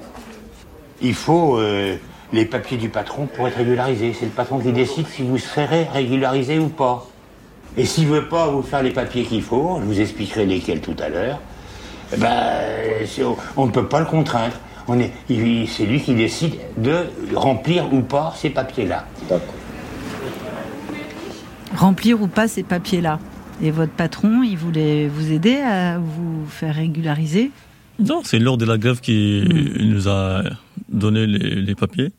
Il 1.02 1.14
faut 1.14 1.58
euh, 1.58 1.96
les 2.34 2.44
papiers 2.44 2.78
du 2.78 2.90
patron 2.90 3.28
pour 3.28 3.48
être 3.48 3.56
régularisé. 3.56 4.14
C'est 4.14 4.26
le 4.26 4.32
patron 4.32 4.60
qui 4.60 4.74
décide 4.74 5.08
si 5.08 5.24
vous 5.24 5.38
serez 5.38 5.86
régularisé 5.86 6.60
ou 6.60 6.68
pas. 6.68 7.08
Et 7.78 7.86
s'il 7.86 8.08
veut 8.08 8.28
pas 8.28 8.48
vous 8.48 8.62
faire 8.62 8.84
les 8.84 8.92
papiers 8.92 9.24
qu'il 9.24 9.42
faut, 9.42 9.78
je 9.82 9.86
vous 9.86 10.00
expliquerai 10.02 10.46
lesquels 10.46 10.82
tout 10.82 10.96
à 11.00 11.10
l'heure, 11.10 11.40
eh 12.14 12.18
ben, 12.18 12.36
on 13.56 13.68
ne 13.68 13.72
peut 13.72 13.88
pas 13.88 14.00
le 14.00 14.06
contraindre. 14.06 14.56
On 14.88 15.00
est- 15.00 15.12
il- 15.30 15.68
C'est 15.68 15.86
lui 15.86 16.02
qui 16.02 16.16
décide 16.16 16.54
de 16.78 17.06
remplir 17.36 17.94
ou 17.94 18.02
pas 18.02 18.34
ces 18.36 18.50
papiers-là. 18.50 19.06
Remplir 21.76 22.22
ou 22.22 22.28
pas 22.28 22.48
ces 22.48 22.64
papiers-là. 22.64 23.20
Et 23.62 23.72
votre 23.72 23.92
patron, 23.92 24.42
il 24.44 24.58
voulait 24.58 25.08
vous 25.08 25.32
aider 25.32 25.58
à 25.58 26.00
vous 26.00 26.46
faire 26.48 26.76
régulariser 26.76 27.52
Non, 28.00 28.22
c'est 28.24 28.40
lors 28.40 28.58
de 28.58 28.66
la 28.66 28.78
grève 28.78 29.00
qui 29.02 29.44
nous 29.80 30.08
a 30.08 30.44
donné 30.90 31.28
les, 31.28 31.56
les 31.56 31.76
papiers. 31.76 32.12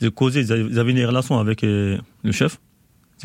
J'ai 0.00 0.10
causé, 0.10 0.40
ils 0.40 0.52
avaient 0.52 0.66
ils 0.70 0.78
avaient 0.78 0.92
une 0.92 1.04
relation 1.06 1.38
avec 1.38 1.64
euh, 1.64 1.96
le 2.22 2.32
chef. 2.32 2.58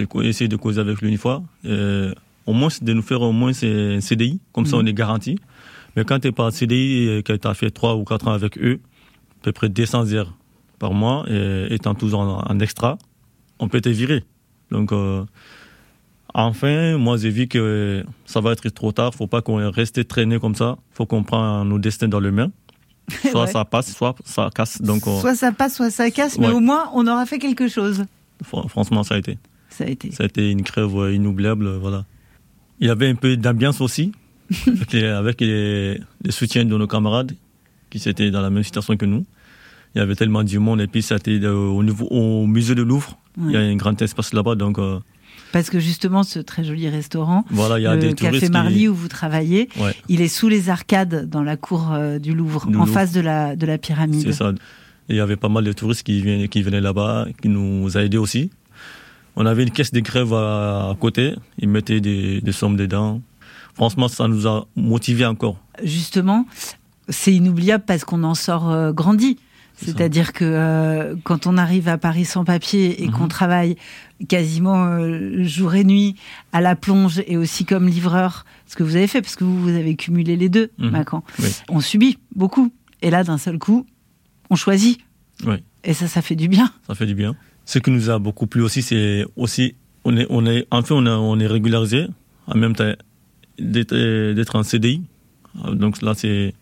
Co- 0.09 0.21
essayé 0.21 0.47
de 0.47 0.55
causer 0.55 0.79
avec 0.81 1.01
fois. 1.17 1.43
Euh, 1.65 2.13
au 2.45 2.53
moins, 2.53 2.69
c'est 2.69 2.83
de 2.83 2.93
nous 2.93 3.01
faire 3.01 3.21
au 3.21 3.31
moins 3.31 3.53
c'est 3.53 3.95
un 3.95 4.01
CDI. 4.01 4.39
Comme 4.53 4.65
ça, 4.65 4.77
on 4.77 4.85
est 4.85 4.93
garanti. 4.93 5.37
Mais 5.95 6.05
quand 6.05 6.19
tu 6.19 6.27
n'es 6.27 6.31
pas 6.31 6.45
en 6.45 6.51
CDI 6.51 7.09
et 7.09 7.23
que 7.23 7.33
tu 7.33 7.47
as 7.47 7.53
fait 7.53 7.69
3 7.69 7.95
ou 7.95 8.03
4 8.03 8.27
ans 8.27 8.33
avec 8.33 8.57
eux, 8.57 8.79
à 9.41 9.43
peu 9.43 9.51
près 9.51 9.69
200 9.69 10.13
heures 10.13 10.33
par 10.79 10.93
mois, 10.93 11.25
et 11.29 11.67
étant 11.73 11.93
toujours 11.95 12.21
en, 12.21 12.43
en 12.49 12.59
extra, 12.59 12.97
on 13.59 13.67
peut 13.67 13.81
te 13.81 13.89
virer. 13.89 14.23
Donc, 14.71 14.91
euh, 14.93 15.23
enfin, 16.33 16.97
moi, 16.97 17.17
j'ai 17.17 17.29
vu 17.29 17.47
que 17.47 18.03
ça 18.25 18.39
va 18.41 18.53
être 18.53 18.69
trop 18.69 18.91
tard. 18.91 19.13
faut 19.13 19.27
pas 19.27 19.41
qu'on 19.41 19.69
reste 19.69 20.07
traîné 20.07 20.39
comme 20.39 20.55
ça. 20.55 20.77
faut 20.93 21.05
qu'on 21.05 21.23
prenne 21.23 21.67
nos 21.67 21.79
destins 21.79 22.07
dans 22.07 22.19
les 22.19 22.31
mains. 22.31 22.51
Soit 23.29 23.41
Ouais. 23.41 23.51
ça 23.51 23.65
passe, 23.65 23.93
soit 23.93 24.15
ça 24.23 24.49
casse. 24.55 24.81
Donc, 24.81 25.05
euh, 25.05 25.19
Soit 25.19 25.35
ça 25.35 25.51
passe, 25.51 25.75
soit 25.75 25.89
ça 25.91 26.09
casse, 26.11 26.37
mais 26.39 26.47
Ouais. 26.47 26.53
au 26.53 26.59
moins, 26.61 26.89
on 26.93 27.05
aura 27.07 27.25
fait 27.25 27.39
quelque 27.39 27.67
chose. 27.67 28.05
fr- 28.49 28.69
franchement, 28.69 29.03
ça 29.03 29.15
a 29.15 29.17
été. 29.17 29.37
Ça 29.71 29.85
a 29.85 29.87
été. 29.87 30.11
Ça 30.11 30.23
a 30.23 30.25
été 30.27 30.51
une 30.51 30.63
crève 30.63 30.91
inoubliable, 31.13 31.77
voilà. 31.77 32.05
Il 32.79 32.87
y 32.87 32.89
avait 32.89 33.09
un 33.09 33.15
peu 33.15 33.35
d'ambiance 33.37 33.79
aussi, 33.81 34.11
avec, 34.67 34.93
les, 34.93 35.05
avec 35.05 35.41
les, 35.41 35.99
les 36.23 36.31
soutiens 36.31 36.65
de 36.65 36.77
nos 36.77 36.87
camarades 36.87 37.33
qui 37.89 37.97
étaient 38.07 38.31
dans 38.31 38.41
la 38.41 38.49
même 38.49 38.63
situation 38.63 38.95
que 38.97 39.05
nous. 39.05 39.25
Il 39.95 39.99
y 39.99 40.01
avait 40.01 40.15
tellement 40.15 40.43
du 40.43 40.57
monde, 40.59 40.79
et 40.81 40.87
puis 40.87 41.01
c'était 41.01 41.39
euh, 41.43 41.53
au, 41.53 41.83
niveau, 41.83 42.05
au 42.11 42.45
musée 42.47 42.75
de 42.75 42.81
Louvre. 42.81 43.17
Il 43.37 43.51
y 43.51 43.57
a 43.57 43.59
un 43.59 43.75
grand 43.75 44.01
espace 44.01 44.33
là-bas, 44.33 44.55
donc 44.55 44.77
euh, 44.79 44.99
Parce 45.51 45.69
que 45.69 45.79
justement, 45.79 46.23
ce 46.23 46.39
très 46.39 46.63
joli 46.63 46.87
restaurant, 46.89 47.43
voilà, 47.49 47.77
il 47.79 47.83
y 47.83 47.87
a 47.87 47.95
le 47.95 48.01
des. 48.01 48.13
Café 48.13 48.39
qui- 48.41 48.49
Marly 48.51 48.87
où 48.87 48.95
vous 48.95 49.07
travaillez, 49.09 49.67
Ouais. 49.79 49.93
il 50.09 50.21
est 50.21 50.27
sous 50.29 50.47
les 50.49 50.69
arcades 50.69 51.29
dans 51.29 51.43
la 51.43 51.55
cour 51.57 51.91
euh, 51.91 52.19
du 52.19 52.33
Louvre, 52.33 52.67
Du 52.67 52.75
en 52.77 52.79
Louvre. 52.85 52.93
face 52.93 53.11
de 53.11 53.19
la, 53.21 53.55
de 53.57 53.65
la 53.65 53.77
pyramide. 53.77 54.21
C'est 54.23 54.31
ça. 54.33 54.51
Et 55.09 55.13
il 55.13 55.15
y 55.17 55.19
avait 55.21 55.35
pas 55.37 55.49
mal 55.49 55.63
de 55.65 55.73
touristes 55.73 56.03
qui 56.03 56.21
venaient, 56.21 56.47
qui 56.47 56.61
venaient 56.61 56.81
là-bas, 56.81 57.27
qui 57.41 57.49
nous 57.49 57.97
a 57.97 58.03
aidés 58.03 58.17
aussi. 58.17 58.49
On 59.35 59.45
avait 59.45 59.63
une 59.63 59.71
caisse 59.71 59.91
de 59.91 59.99
grève 60.01 60.33
à, 60.33 60.89
à 60.91 60.95
côté, 60.99 61.33
ils 61.57 61.69
mettaient 61.69 62.01
des, 62.01 62.41
des 62.41 62.51
sommes 62.51 62.75
dedans. 62.75 63.21
Franchement, 63.73 64.07
ça 64.07 64.27
nous 64.27 64.47
a 64.47 64.67
motivés 64.75 65.25
encore. 65.25 65.57
Justement, 65.83 66.45
c'est 67.09 67.33
inoubliable 67.33 67.83
parce 67.87 68.03
qu'on 68.03 68.23
en 68.23 68.35
sort 68.35 68.69
euh, 68.69 68.91
grandi. 68.91 69.37
C'est-à-dire 69.77 70.31
que 70.33 70.45
euh, 70.45 71.15
quand 71.23 71.47
on 71.47 71.57
arrive 71.57 71.87
à 71.87 71.97
Paris 71.97 72.25
sans 72.25 72.43
papier 72.45 73.01
et 73.03 73.07
Mhm. 73.07 73.13
qu'on 73.13 73.27
travaille 73.27 73.77
quasiment 74.27 74.83
euh, 74.85 75.43
jour 75.43 75.73
et 75.73 75.83
nuit 75.83 76.15
à 76.53 76.61
la 76.61 76.75
plonge 76.75 77.23
et 77.25 77.35
aussi 77.37 77.65
comme 77.65 77.87
livreur, 77.87 78.45
ce 78.67 78.75
que 78.75 78.83
vous 78.83 78.95
avez 78.95 79.07
fait, 79.07 79.21
parce 79.23 79.35
que 79.35 79.43
vous, 79.43 79.59
vous 79.59 79.69
avez 79.69 79.95
cumulé 79.95 80.35
les 80.35 80.49
deux, 80.49 80.69
Mhm. 80.77 80.89
Macan, 80.91 81.23
Oui. 81.39 81.49
on 81.69 81.79
subit 81.79 82.19
beaucoup. 82.35 82.71
Et 83.01 83.09
là, 83.09 83.23
d'un 83.23 83.39
seul 83.39 83.57
coup, 83.57 83.87
on 84.51 84.55
choisit. 84.55 84.99
Oui. 85.47 85.55
Et 85.83 85.93
ça, 85.95 86.07
ça 86.07 86.21
fait 86.21 86.35
du 86.35 86.47
bien. 86.47 86.69
ça 86.85 86.93
fait 86.93 87.07
du 87.07 87.15
bien. 87.15 87.35
Ce 87.65 87.79
qui 87.79 87.91
nous 87.91 88.09
a 88.09 88.19
beaucoup 88.19 88.47
plu 88.47 88.61
aussi, 88.61 88.81
c'est 88.81 89.25
aussi 89.35 89.75
on 90.03 90.17
est, 90.17 90.25
on 90.29 90.45
est, 90.45 90.67
en 90.71 90.81
fait, 90.81 90.93
on, 90.93 91.05
on 91.05 91.39
est 91.39 91.47
régularisé 91.47 92.07
en 92.47 92.57
même 92.57 92.75
temps 92.75 92.91
d'être 93.59 94.55
en 94.55 94.63
CDI. 94.63 95.01
Donc 95.71 96.01
là, 96.01 96.13
c'est 96.15 96.53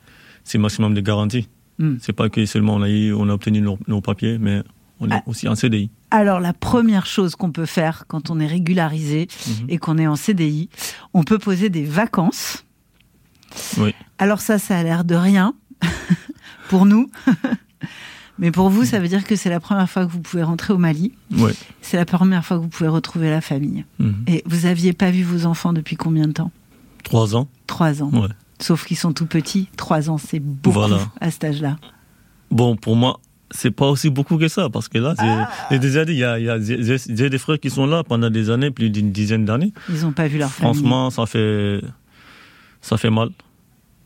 maximum 0.57 0.93
de 0.93 1.01
garantie. 1.01 1.47
Hmm. 1.77 1.95
C'est 2.01 2.13
pas 2.13 2.29
que 2.29 2.45
seulement 2.45 2.75
on 2.75 2.83
a, 2.83 2.89
on 3.13 3.29
a 3.29 3.33
obtenu 3.33 3.61
nos, 3.61 4.01
papiers, 4.01 4.37
mais 4.37 4.63
on 4.99 5.09
est 5.09 5.13
ah. 5.13 5.23
aussi 5.27 5.47
en 5.47 5.55
CDI. 5.55 5.89
Alors 6.11 6.39
la 6.39 6.53
première 6.53 7.05
chose 7.05 7.35
qu'on 7.35 7.51
peut 7.51 7.65
faire 7.65 8.05
quand 8.07 8.29
on 8.29 8.39
est 8.39 8.47
régularisé 8.47 9.27
mhm. 9.47 9.69
et 9.69 9.77
qu'on 9.77 9.97
est 9.97 10.07
en 10.07 10.17
CDI, 10.17 10.69
on 11.13 11.23
peut 11.23 11.39
poser 11.39 11.69
des 11.69 11.85
vacances. 11.85 12.65
Oui. 13.77 13.93
Alors 14.17 14.41
ça, 14.41 14.59
ça 14.59 14.77
a 14.77 14.83
l'air 14.83 15.05
de 15.05 15.15
rien 15.15 15.53
pour 16.69 16.85
nous. 16.85 17.09
Mais 18.39 18.51
pour 18.51 18.69
vous, 18.69 18.85
ça 18.85 18.99
veut 18.99 19.09
dire 19.09 19.25
que 19.25 19.35
c'est 19.35 19.49
la 19.49 19.59
première 19.59 19.89
fois 19.89 20.05
que 20.05 20.11
vous 20.11 20.21
pouvez 20.21 20.43
rentrer 20.43 20.73
au 20.73 20.77
Mali. 20.77 21.11
Oui. 21.31 21.51
C'est 21.81 21.97
la 21.97 22.05
première 22.05 22.45
fois 22.45 22.57
que 22.57 22.61
vous 22.63 22.69
pouvez 22.69 22.89
retrouver 22.89 23.29
la 23.29 23.41
famille. 23.41 23.85
Mhm. 23.99 24.23
Et 24.27 24.43
vous 24.45 24.65
aviez 24.65 24.93
pas 24.93 25.11
vu 25.11 25.23
vos 25.23 25.45
enfants 25.45 25.73
depuis 25.73 25.97
combien 25.97 26.27
de 26.27 26.31
temps? 26.31 26.51
Trois 27.03 27.35
ans. 27.35 27.47
Trois 27.67 28.01
ans. 28.01 28.09
Ouais. 28.13 28.29
Sauf 28.59 28.85
qu'ils 28.85 28.97
sont 28.97 29.13
tout 29.13 29.25
petits. 29.25 29.67
Trois 29.77 30.09
ans, 30.09 30.17
c'est 30.17 30.39
beaucoup 30.39 30.79
à 31.19 31.31
cet 31.31 31.43
âge-là. 31.43 31.77
Bon, 32.49 32.75
pour 32.75 32.95
moi, 32.95 33.19
c'est 33.51 33.71
pas 33.71 33.87
aussi 33.87 34.09
beaucoup 34.09 34.37
que 34.37 34.47
ça, 34.47 34.69
parce 34.69 34.87
que 34.87 34.97
là, 34.97 35.15
j'ai 35.69 35.79
déjà 35.79 36.05
dit, 36.05 36.13
il 36.13 36.19
y 36.19 36.23
a, 36.23 36.39
y 36.39 36.49
a 36.49 37.29
des 37.29 37.37
frères 37.37 37.59
qui 37.59 37.69
sont 37.69 37.85
là 37.85 38.03
pendant 38.03 38.29
des 38.29 38.49
années, 38.49 38.71
plus 38.71 38.89
d'une 38.89 39.11
dizaine 39.11 39.45
d'années. 39.45 39.73
Ils 39.89 40.01
n'ont 40.01 40.11
pas 40.11 40.27
vu 40.27 40.37
leur 40.37 40.49
famille. 40.51 40.73
Franchement, 40.75 41.09
ça 41.09 41.25
fait, 41.25 41.81
ça 42.81 42.97
fait 42.97 43.09
mal. 43.09 43.29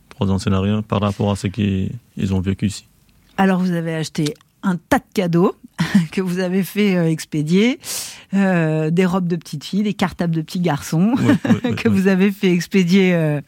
Trois 0.10 0.30
ans, 0.32 0.40
c'est 0.40 0.50
rien 0.50 0.82
par 0.82 1.02
rapport 1.02 1.32
à 1.32 1.36
ce 1.36 1.48
qu'ils 1.48 2.34
ont 2.34 2.42
vécu 2.42 2.68
ici. 2.68 2.88
Alors, 3.38 3.60
vous 3.60 3.72
avez 3.72 3.96
acheté 3.96 4.34
un 4.64 4.78
tas 4.78 5.00
de 5.00 5.14
cadeaux 5.14 5.56
que 6.12 6.22
vous 6.22 6.40
avez 6.40 6.64
fait 6.64 6.96
euh, 6.96 7.10
expédier, 7.10 7.80
euh, 8.34 8.90
des 8.90 9.06
robes 9.06 9.28
de 9.28 9.36
petites 9.36 9.64
filles, 9.64 9.84
des 9.84 9.94
cartables 9.94 10.36
de 10.36 10.42
petits 10.42 10.60
garçons 10.60 11.16
que 11.78 11.90
vous 11.90 12.08
avez 12.08 12.32
fait 12.32 12.52
expédier 12.52 13.14
euh, 13.14 13.42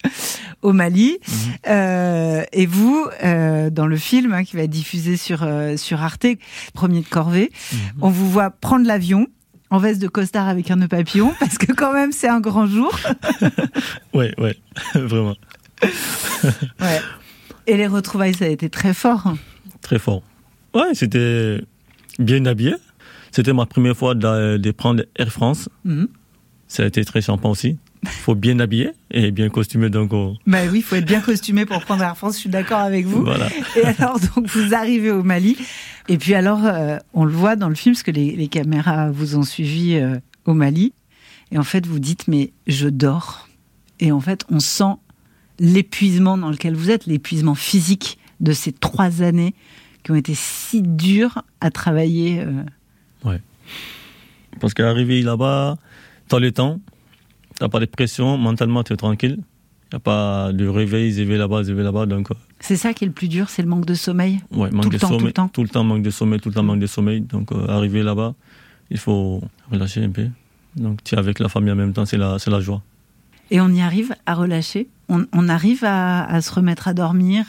au 0.61 0.73
Mali. 0.73 1.17
Mhm. 1.27 2.45
et 2.51 2.65
vous, 2.65 3.07
dans 3.71 3.87
le 3.87 3.97
film 3.97 4.33
hein, 4.33 4.43
qui 4.43 4.55
va 4.55 4.63
être 4.63 4.69
diffusé 4.69 5.17
sur 5.17 5.47
sur 5.77 6.01
Arte, 6.01 6.27
premier 6.73 7.01
de 7.01 7.07
corvée, 7.07 7.51
mhm. 7.71 7.79
on 8.01 8.09
vous 8.09 8.29
voit 8.29 8.49
prendre 8.49 8.85
l'avion 8.85 9.27
en 9.69 9.77
veste 9.79 10.01
de 10.01 10.07
costard 10.07 10.47
avec 10.47 10.69
un 10.71 10.77
nœud 10.77 10.87
papillon 10.87 11.33
parce 11.39 11.57
que 11.57 11.71
quand 11.71 11.93
même 11.93 12.11
c'est 12.11 12.27
un 12.27 12.39
grand 12.39 12.67
jour. 12.67 12.91
ouais, 14.13 14.33
ouais, 14.37 14.57
vraiment. 14.95 15.35
ouais. 15.83 17.01
Et 17.67 17.77
les 17.77 17.87
retrouvailles, 17.87 18.35
ça 18.35 18.45
a 18.45 18.49
été 18.49 18.69
très 18.69 18.93
fort. 18.93 19.33
Très 19.85 19.99
fort. 19.99 20.23
Ouais, 20.73 20.95
c'était 20.95 21.61
bien 22.17 22.43
habillé. 22.47 22.73
C'était 23.31 23.53
ma 23.53 23.67
première 23.67 23.95
fois 23.95 24.15
de, 24.15 24.71
prendre 24.71 25.03
Air 25.15 25.31
France. 25.31 25.69
Mhm. 25.83 26.07
Ça 26.67 26.81
a 26.81 26.85
été 26.87 27.05
très 27.05 27.21
champant 27.21 27.51
aussi. 27.51 27.77
Il 28.01 28.09
faut 28.09 28.33
bien 28.33 28.59
habiller 28.59 28.93
et 29.11 29.29
bien 29.29 29.49
costumé. 29.49 29.91
Donc, 29.91 30.09
bah 30.47 30.57
oui, 30.71 30.79
il 30.79 30.81
faut 30.81 30.95
être 30.95 31.05
bien 31.05 31.21
costumé 31.21 31.67
pour 31.67 31.79
prendre 31.81 32.01
Air 32.01 32.17
France, 32.17 32.33
je 32.33 32.39
suis 32.39 32.49
d'accord 32.49 32.79
avec 32.79 33.05
vous. 33.05 33.21
Voilà. 33.21 33.47
Et 33.75 33.83
alors, 33.83 34.19
donc, 34.19 34.47
vous 34.47 34.73
arrivez 34.73 35.11
au 35.11 35.21
Mali. 35.21 35.55
Et 36.09 36.17
puis 36.17 36.33
alors, 36.33 36.65
euh, 36.65 36.97
on 37.13 37.23
le 37.23 37.31
voit 37.31 37.55
dans 37.55 37.69
le 37.69 37.75
film, 37.75 37.93
parce 37.93 38.01
que 38.01 38.09
les, 38.09 38.47
caméras 38.47 39.11
vous 39.11 39.37
ont 39.37 39.43
suivi 39.43 39.97
euh, 39.97 40.17
au 40.45 40.55
Mali. 40.55 40.93
Et 41.51 41.59
en 41.59 41.63
fait, 41.63 41.85
vous 41.85 41.99
dites, 41.99 42.27
mais 42.27 42.53
je 42.65 42.87
dors. 42.87 43.47
Et 43.99 44.11
en 44.11 44.19
fait, 44.19 44.45
on 44.49 44.59
sent 44.59 44.95
l'épuisement 45.59 46.39
dans 46.39 46.49
lequel 46.49 46.73
vous 46.73 46.89
êtes, 46.89 47.05
l'épuisement 47.05 47.53
physique 47.53 48.17
de 48.39 48.53
ces 48.53 48.71
trois 48.71 49.21
années 49.21 49.53
qui 50.05 50.11
ont 50.11 50.15
été 50.15 50.33
si 50.35 50.83
durs 50.83 51.41
à 51.61 51.71
travailler. 51.71 52.41
Euh. 52.41 52.63
Ouais. 53.27 53.41
Parce 54.59 54.73
qu'arriver 54.75 55.23
là-bas, 55.23 55.77
dans 56.29 56.39
le 56.39 56.51
temps, 56.51 56.79
t'as 57.57 57.69
pas 57.69 57.79
de 57.79 57.85
pression, 57.85 58.37
mentalement 58.37 58.83
tu 58.83 58.93
es 58.93 58.97
tranquille. 58.97 59.39
Il 59.39 59.95
n'y 59.95 59.97
a 59.97 59.99
pas 59.99 60.53
de 60.53 60.67
réveil, 60.67 61.11
zévé 61.11 61.37
là-bas, 61.37 61.63
zévé 61.63 61.81
là-bas. 61.83 62.05
Donc, 62.05 62.29
euh. 62.29 62.35
c'est 62.59 62.75
ça 62.75 62.93
qui 62.93 63.03
est 63.03 63.07
le 63.07 63.13
plus 63.13 63.27
dur, 63.27 63.49
c'est 63.49 63.63
le 63.63 63.67
manque 63.67 63.85
de 63.85 63.95
sommeil? 63.95 64.41
Ouais, 64.51 64.69
manque 64.69 64.83
tout 64.83 64.89
de 64.89 64.93
le 64.93 64.99
temps, 64.99 65.07
sommeil. 65.07 65.19
Tout 65.19 65.25
le 65.25 65.33
temps. 65.33 65.47
Tout 65.47 65.63
le 65.63 65.69
temps, 65.69 65.83
manque 65.83 66.03
de 66.03 66.09
sommeil, 66.11 66.39
tout 66.39 66.49
le 66.49 66.55
temps, 66.55 66.63
manque 66.63 66.79
de 66.79 66.87
sommeil. 66.87 67.21
Donc, 67.21 67.51
euh, 67.51 67.67
arriver 67.67 68.03
là-bas, 68.03 68.35
il 68.91 68.99
faut 68.99 69.41
relâcher 69.71 70.03
un 70.03 70.11
peu. 70.11 70.27
Donc, 70.75 71.03
tu 71.03 71.15
es 71.15 71.17
avec 71.17 71.39
la 71.39 71.49
famille 71.49 71.71
en 71.71 71.75
même 71.75 71.93
temps, 71.93 72.05
c'est 72.05 72.17
la, 72.17 72.37
la 72.45 72.59
joie. 72.59 72.83
Et 73.49 73.59
on 73.59 73.69
y 73.69 73.81
arrive 73.81 74.15
à 74.27 74.35
relâcher? 74.35 74.87
On, 75.09 75.25
on 75.33 75.49
arrive 75.49 75.83
à, 75.83 76.25
à, 76.25 76.41
se 76.41 76.51
remettre 76.51 76.87
à 76.87 76.93
dormir, 76.93 77.45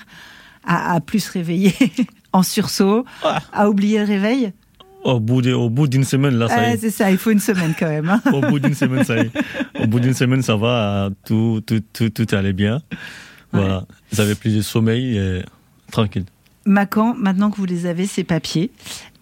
à, 0.64 0.94
à 0.94 1.00
plus 1.00 1.20
se 1.20 1.32
réveiller? 1.32 1.74
en 2.36 2.42
sursaut, 2.42 3.04
à 3.52 3.68
oublier 3.68 3.98
le 3.98 4.04
réveil 4.04 4.52
au 5.04 5.20
bout 5.20 5.40
de, 5.40 5.52
au 5.52 5.70
bout 5.70 5.86
d'une 5.86 6.02
semaine, 6.02 6.34
là, 6.34 6.48
ça 6.48 6.68
y 6.68 6.72
est. 6.72 6.76
C'est 6.78 6.90
ça, 6.90 7.10
il 7.12 7.16
faut 7.16 7.30
une 7.30 7.38
semaine 7.38 7.74
quand 7.78 7.88
même. 7.88 8.08
Hein. 8.08 8.20
au 8.32 8.40
bout 8.40 8.58
d'une 8.58 8.74
semaine, 8.74 9.04
ça 9.04 9.16
y 9.16 9.20
est. 9.20 9.30
Au 9.80 9.86
bout 9.86 10.00
d'une 10.00 10.14
semaine, 10.14 10.42
ça 10.42 10.56
va, 10.56 11.10
tout, 11.24 11.62
tout, 11.64 11.80
tout, 11.92 12.10
tout 12.10 12.26
allait 12.34 12.52
bien. 12.52 12.82
Voilà. 13.52 13.84
Vous 14.10 14.20
avez 14.20 14.34
plus 14.34 14.56
de 14.56 14.62
sommeil 14.62 15.16
et 15.16 15.42
tranquille. 15.92 16.24
Macan, 16.64 17.14
maintenant 17.16 17.52
que 17.52 17.56
vous 17.56 17.66
les 17.66 17.86
avez, 17.86 18.06
ces 18.06 18.24
papiers, 18.24 18.72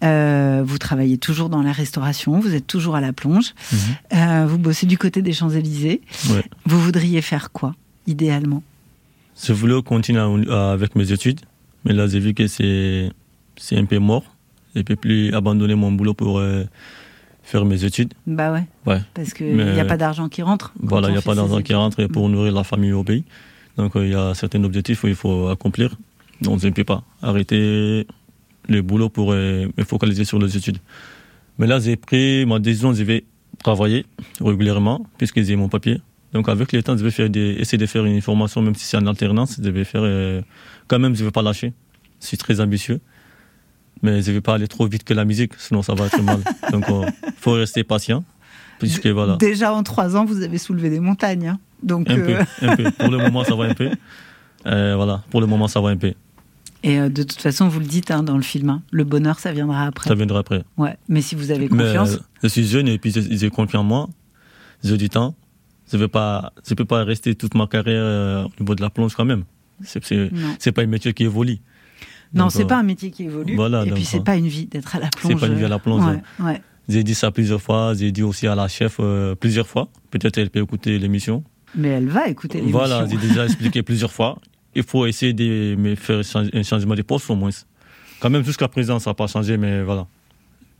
euh, 0.03 0.63
vous 0.65 0.79
travaillez 0.79 1.19
toujours 1.19 1.49
dans 1.49 1.61
la 1.61 1.71
restauration, 1.71 2.39
vous 2.39 2.55
êtes 2.55 2.65
toujours 2.65 2.95
à 2.95 3.01
la 3.01 3.13
plonge, 3.13 3.53
mhm. 3.71 3.79
euh, 4.13 4.45
vous 4.47 4.57
bossez 4.57 4.87
du 4.87 4.97
côté 4.97 5.21
des 5.21 5.33
Champs-Élysées. 5.33 6.01
Ouais. 6.31 6.43
Vous 6.65 6.79
voudriez 6.79 7.21
faire 7.21 7.51
quoi, 7.51 7.75
idéalement? 8.07 8.63
Je 9.43 9.53
voulais 9.53 9.79
continuer 9.83 10.21
avec 10.49 10.95
mes 10.95 11.11
études. 11.11 11.41
Mais 11.85 11.93
là, 11.93 12.07
j'ai 12.07 12.19
vu 12.19 12.33
que 12.33 12.47
c'est, 12.47 13.11
c'est 13.55 13.77
un 13.77 13.85
peu 13.85 13.99
mort. 13.99 14.23
Je 14.73 14.79
ne 14.79 14.83
peux 14.83 14.95
plus 14.95 15.33
abandonner 15.33 15.75
mon 15.75 15.91
boulot 15.91 16.13
pour 16.13 16.39
euh, 16.39 16.63
faire 17.43 17.63
mes 17.63 17.85
études. 17.85 18.13
Bah 18.27 18.51
ouais. 18.51 18.65
ouais. 18.85 19.01
Parce 19.13 19.33
qu'il 19.33 19.55
n'y 19.55 19.79
a 19.79 19.85
pas 19.85 19.97
d'argent 19.97 20.27
qui 20.27 20.41
rentre. 20.41 20.73
Voilà, 20.79 21.09
il 21.09 21.11
n'y 21.11 21.17
a 21.17 21.21
pas 21.21 21.35
d'argent 21.35 21.61
qui 21.61 21.73
rentre 21.73 22.05
pour 22.07 22.27
mm. 22.27 22.31
nourrir 22.31 22.53
la 22.53 22.63
famille 22.63 22.91
au 22.91 23.03
pays. 23.03 23.23
Donc 23.77 23.95
euh, 23.95 24.05
il 24.05 24.11
y 24.11 24.15
a 24.15 24.33
certains 24.33 24.63
objectifs 24.63 25.01
qu'il 25.01 25.15
faut 25.15 25.47
accomplir. 25.47 25.95
Donc 26.41 26.59
je 26.59 26.67
ne 26.67 26.73
peux 26.73 26.83
pas 26.83 27.03
arrêter 27.21 28.07
le 28.67 28.81
boulot 28.81 29.09
pour 29.09 29.31
euh, 29.31 29.67
me 29.77 29.83
focaliser 29.83 30.25
sur 30.25 30.39
les 30.39 30.57
études. 30.57 30.79
Mais 31.57 31.67
là, 31.67 31.79
j'ai 31.79 31.95
pris 31.95 32.45
ma 32.45 32.59
décision, 32.59 32.93
je 32.93 33.03
vais 33.03 33.23
travailler 33.63 34.05
régulièrement, 34.41 35.05
puisque 35.17 35.41
j'ai 35.41 35.55
mon 35.55 35.69
papier. 35.69 36.01
Donc 36.35 36.49
avec 36.49 36.71
le 36.71 36.83
temps, 36.83 36.95
je 36.95 37.03
vais 37.03 37.09
faire 37.09 37.29
des, 37.29 37.55
essayer 37.59 37.79
de 37.79 37.85
faire 37.87 38.05
une 38.05 38.21
formation, 38.21 38.61
même 38.61 38.75
si 38.75 38.85
c'est 38.85 38.97
en 38.97 39.07
alternance, 39.07 39.59
je 39.63 39.69
vais 39.71 39.85
faire 39.85 40.03
quand 40.87 40.99
même, 40.99 41.15
je 41.15 41.21
ne 41.21 41.25
veux 41.25 41.31
pas 41.31 41.41
lâcher. 41.41 41.73
Je 42.21 42.27
suis 42.27 42.37
très 42.37 42.59
ambitieux. 42.59 42.99
Mais 44.01 44.21
je 44.21 44.29
ne 44.29 44.35
vais 44.35 44.41
pas 44.41 44.55
aller 44.55 44.67
trop 44.67 44.87
vite 44.87 45.03
que 45.03 45.13
la 45.13 45.25
musique, 45.25 45.53
sinon 45.57 45.81
ça 45.81 45.93
va 45.93 46.07
être 46.07 46.21
mal. 46.21 46.39
Donc, 46.71 46.85
il 46.87 46.93
euh, 46.93 47.09
faut 47.37 47.53
rester 47.53 47.83
patient. 47.83 48.23
Puisque, 48.79 49.07
voilà. 49.07 49.37
Déjà 49.37 49.73
en 49.73 49.83
trois 49.83 50.15
ans, 50.17 50.25
vous 50.25 50.41
avez 50.41 50.57
soulevé 50.57 50.89
des 50.89 50.99
montagnes. 50.99 51.47
Hein. 51.47 51.59
Donc, 51.81 52.09
un, 52.09 52.15
peu, 52.15 52.35
euh, 52.35 52.43
un 52.61 52.75
peu. 52.75 52.91
Pour 52.91 53.09
le 53.09 53.17
moment, 53.17 53.43
ça 53.43 53.55
va 53.55 53.65
un 53.65 53.73
peu. 53.73 53.89
Euh, 54.67 54.95
voilà, 54.95 55.21
pour 55.29 55.41
le 55.41 55.45
moment, 55.45 55.67
ça 55.67 55.79
va 55.79 55.89
un 55.89 55.95
peu. 55.95 56.15
Et 56.81 56.97
de 56.97 57.21
toute 57.21 57.39
façon, 57.39 57.67
vous 57.67 57.79
le 57.79 57.85
dites 57.85 58.09
hein, 58.09 58.23
dans 58.23 58.35
le 58.35 58.41
film, 58.41 58.71
hein, 58.71 58.81
le 58.89 59.03
bonheur, 59.03 59.37
ça 59.37 59.51
viendra 59.51 59.83
après. 59.83 60.07
Ça 60.07 60.15
viendra 60.15 60.39
après. 60.39 60.63
Ouais, 60.75 60.97
mais 61.07 61.21
si 61.21 61.35
vous 61.35 61.51
avez 61.51 61.67
confiance. 61.67 62.17
je 62.41 62.47
suis 62.47 62.65
jeune 62.65 62.87
et 62.87 62.97
puis 62.97 63.13
j'ai 63.13 63.49
confiance 63.51 63.81
en 63.81 63.83
moi. 63.83 64.09
J'ai 64.83 64.97
du 64.97 65.07
temps. 65.07 65.35
Je 65.91 65.97
ne 65.97 66.05
peux 66.75 66.85
pas 66.85 67.03
rester 67.03 67.35
toute 67.35 67.55
ma 67.55 67.67
carrière 67.67 68.47
au 68.47 68.61
niveau 68.61 68.75
de 68.75 68.81
la 68.81 68.89
plonge 68.89 69.15
quand 69.15 69.25
même. 69.25 69.43
C'est 69.83 70.71
pas 70.71 70.81
un 70.81 70.87
métier 70.87 71.13
qui 71.13 71.23
évolue. 71.23 71.59
Non, 72.33 72.49
c'est 72.49 72.65
pas 72.65 72.77
un 72.77 72.83
métier 72.83 73.11
qui 73.11 73.23
évolue. 73.23 73.55
Voilà, 73.55 73.85
et 73.85 73.91
puis 73.91 74.05
c'est 74.05 74.23
pas 74.23 74.35
une 74.35 74.47
vie 74.47 74.65
d'être 74.65 74.95
à 74.95 74.99
la 74.99 75.09
plonge. 75.09 75.33
C'est 75.33 75.39
pas 75.39 75.47
une 75.47 75.55
vie 75.55 75.65
à 75.65 75.69
la 75.69 75.79
plonge. 75.79 76.03
Ouais, 76.39 76.61
J'ai 76.89 77.03
dit 77.03 77.15
ça 77.15 77.31
plusieurs 77.31 77.61
fois. 77.61 77.93
J'ai 77.93 78.11
dit 78.11 78.23
aussi 78.23 78.47
à 78.47 78.55
la 78.55 78.67
chef 78.67 78.97
euh, 78.99 79.35
plusieurs 79.35 79.67
fois. 79.67 79.89
Peut-être 80.11 80.37
elle 80.37 80.49
peut 80.49 80.61
écouter 80.61 80.97
l'émission. 80.99 81.43
Mais 81.75 81.89
elle 81.89 82.07
va 82.07 82.27
écouter 82.27 82.59
l'émission. 82.59 82.77
Voilà, 82.79 83.07
j'ai 83.07 83.17
déjà 83.17 83.45
expliqué 83.45 83.83
plusieurs 83.89 84.11
fois. 84.11 84.39
Il 84.75 84.83
faut 84.83 85.05
essayer 85.05 85.33
de 85.33 85.75
me 85.77 85.95
faire 85.95 86.21
un 86.53 86.63
changement 86.63 86.95
de 86.95 87.01
poste 87.01 87.29
au 87.29 87.35
moins. 87.35 87.51
Quand 88.19 88.29
même, 88.29 88.43
jusqu'à 88.43 88.67
présent, 88.67 88.99
ça 88.99 89.11
n'a 89.11 89.13
pas 89.13 89.27
changé, 89.27 89.57
mais 89.57 89.83
voilà 89.83 90.07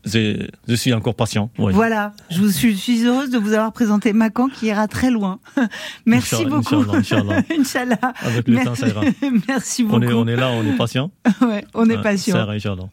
je 0.05 0.75
suis 0.75 0.93
encore 0.93 1.15
patient. 1.15 1.49
Voilà, 1.57 2.13
je 2.29 2.39
vous 2.39 2.49
suis, 2.49 2.77
suis, 2.77 3.05
heureuse 3.05 3.29
de 3.29 3.37
vous 3.37 3.53
avoir 3.53 3.71
présenté 3.71 4.13
Macan 4.13 4.47
qui 4.47 4.67
ira 4.67 4.87
très 4.87 5.11
loin. 5.11 5.39
Merci 6.05 6.45
beaucoup. 6.45 6.85
Inch'Allah. 6.91 7.41
Inch'Allah. 7.59 8.13
Avec 8.21 8.47
le 8.47 8.63
temps, 8.63 8.75
ça 8.75 8.87
ira. 8.87 9.01
Merci 9.47 9.83
beaucoup. 9.83 9.97
On 9.97 10.01
est, 10.01 10.13
on 10.13 10.27
est 10.27 10.35
là, 10.35 10.49
on 10.51 10.65
est 10.65 10.77
patient. 10.77 11.11
ouais, 11.41 11.65
on 11.73 11.89
est 11.89 12.01
patient. 12.01 12.35
Ça 12.35 12.43
ira, 12.43 12.53
Inch'Allah. 12.53 12.89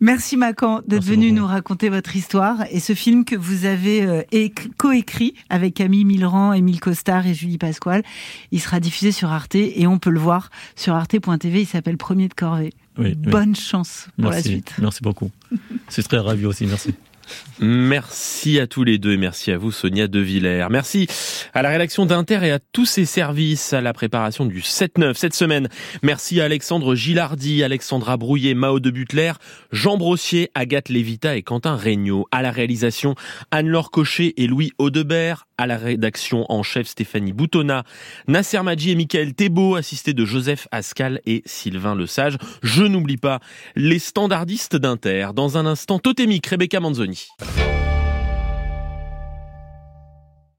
Merci 0.00 0.38
Macan 0.38 0.80
d'être 0.86 1.04
venu 1.04 1.30
nous 1.30 1.46
raconter 1.46 1.90
votre 1.90 2.16
histoire 2.16 2.64
et 2.70 2.80
ce 2.80 2.94
film 2.94 3.26
que 3.26 3.36
vous 3.36 3.66
avez 3.66 4.02
euh, 4.02 4.22
coécrit 4.78 5.34
avec 5.50 5.74
Camille 5.74 6.06
Milran, 6.06 6.54
Émile 6.54 6.80
Costard 6.80 7.26
et 7.26 7.34
Julie 7.34 7.58
Pasquale. 7.58 8.02
Il 8.50 8.60
sera 8.60 8.80
diffusé 8.80 9.12
sur 9.12 9.30
Arte 9.30 9.56
et 9.56 9.86
on 9.86 9.98
peut 9.98 10.10
le 10.10 10.18
voir 10.18 10.50
sur 10.74 10.94
arte.tv. 10.94 11.60
Il 11.60 11.66
s'appelle 11.66 11.98
Premier 11.98 12.28
de 12.28 12.34
Corvée. 12.34 12.72
Bonne 12.96 13.54
chance 13.54 14.08
pour 14.20 14.30
la 14.30 14.42
suite. 14.42 14.74
Merci 14.78 15.02
beaucoup. 15.02 15.30
C'est 15.88 16.02
très 16.02 16.18
ravi 16.18 16.46
aussi. 16.46 16.66
Merci. 16.66 16.94
Merci 17.60 18.58
à 18.58 18.66
tous 18.66 18.84
les 18.84 18.98
deux 18.98 19.12
et 19.12 19.16
merci 19.16 19.52
à 19.52 19.58
vous 19.58 19.70
Sonia 19.70 20.08
De 20.08 20.18
Villers. 20.20 20.66
Merci 20.70 21.06
à 21.52 21.62
la 21.62 21.68
rédaction 21.68 22.06
d'Inter 22.06 22.40
et 22.42 22.50
à 22.50 22.58
tous 22.58 22.86
ses 22.86 23.04
services 23.04 23.72
à 23.72 23.80
la 23.80 23.92
préparation 23.92 24.46
du 24.46 24.60
7-9 24.60 25.14
cette 25.14 25.34
semaine. 25.34 25.68
Merci 26.02 26.40
à 26.40 26.44
Alexandre 26.44 26.94
Gilardi, 26.94 27.62
Alexandra 27.62 28.16
Brouillet, 28.16 28.54
Mao 28.54 28.80
de 28.80 28.90
Butler, 28.90 29.32
Jean 29.72 29.96
Brossier, 29.96 30.50
Agathe 30.54 30.88
Lévita 30.88 31.36
et 31.36 31.42
Quentin 31.42 31.76
Regnault. 31.76 32.26
À 32.30 32.42
la 32.42 32.50
réalisation 32.50 33.14
Anne-Laure 33.50 33.90
Cochet 33.90 34.34
et 34.36 34.46
Louis 34.46 34.72
Audebert. 34.78 35.46
À 35.60 35.66
la 35.66 35.76
rédaction 35.76 36.46
en 36.50 36.62
chef 36.62 36.86
Stéphanie 36.86 37.34
Boutonna, 37.34 37.84
Nasser 38.28 38.62
Madji 38.62 38.92
et 38.92 38.94
Michael 38.94 39.34
Thébault, 39.34 39.74
assistés 39.74 40.14
de 40.14 40.24
Joseph 40.24 40.66
Ascal 40.70 41.20
et 41.26 41.42
Sylvain 41.44 41.94
Lesage. 41.94 42.38
Je 42.62 42.82
n'oublie 42.84 43.18
pas 43.18 43.40
les 43.76 43.98
standardistes 43.98 44.76
d'Inter. 44.76 45.32
Dans 45.34 45.58
un 45.58 45.66
instant, 45.66 45.98
totémique, 45.98 46.46
Rebecca 46.46 46.80
Manzoni. 46.80 47.28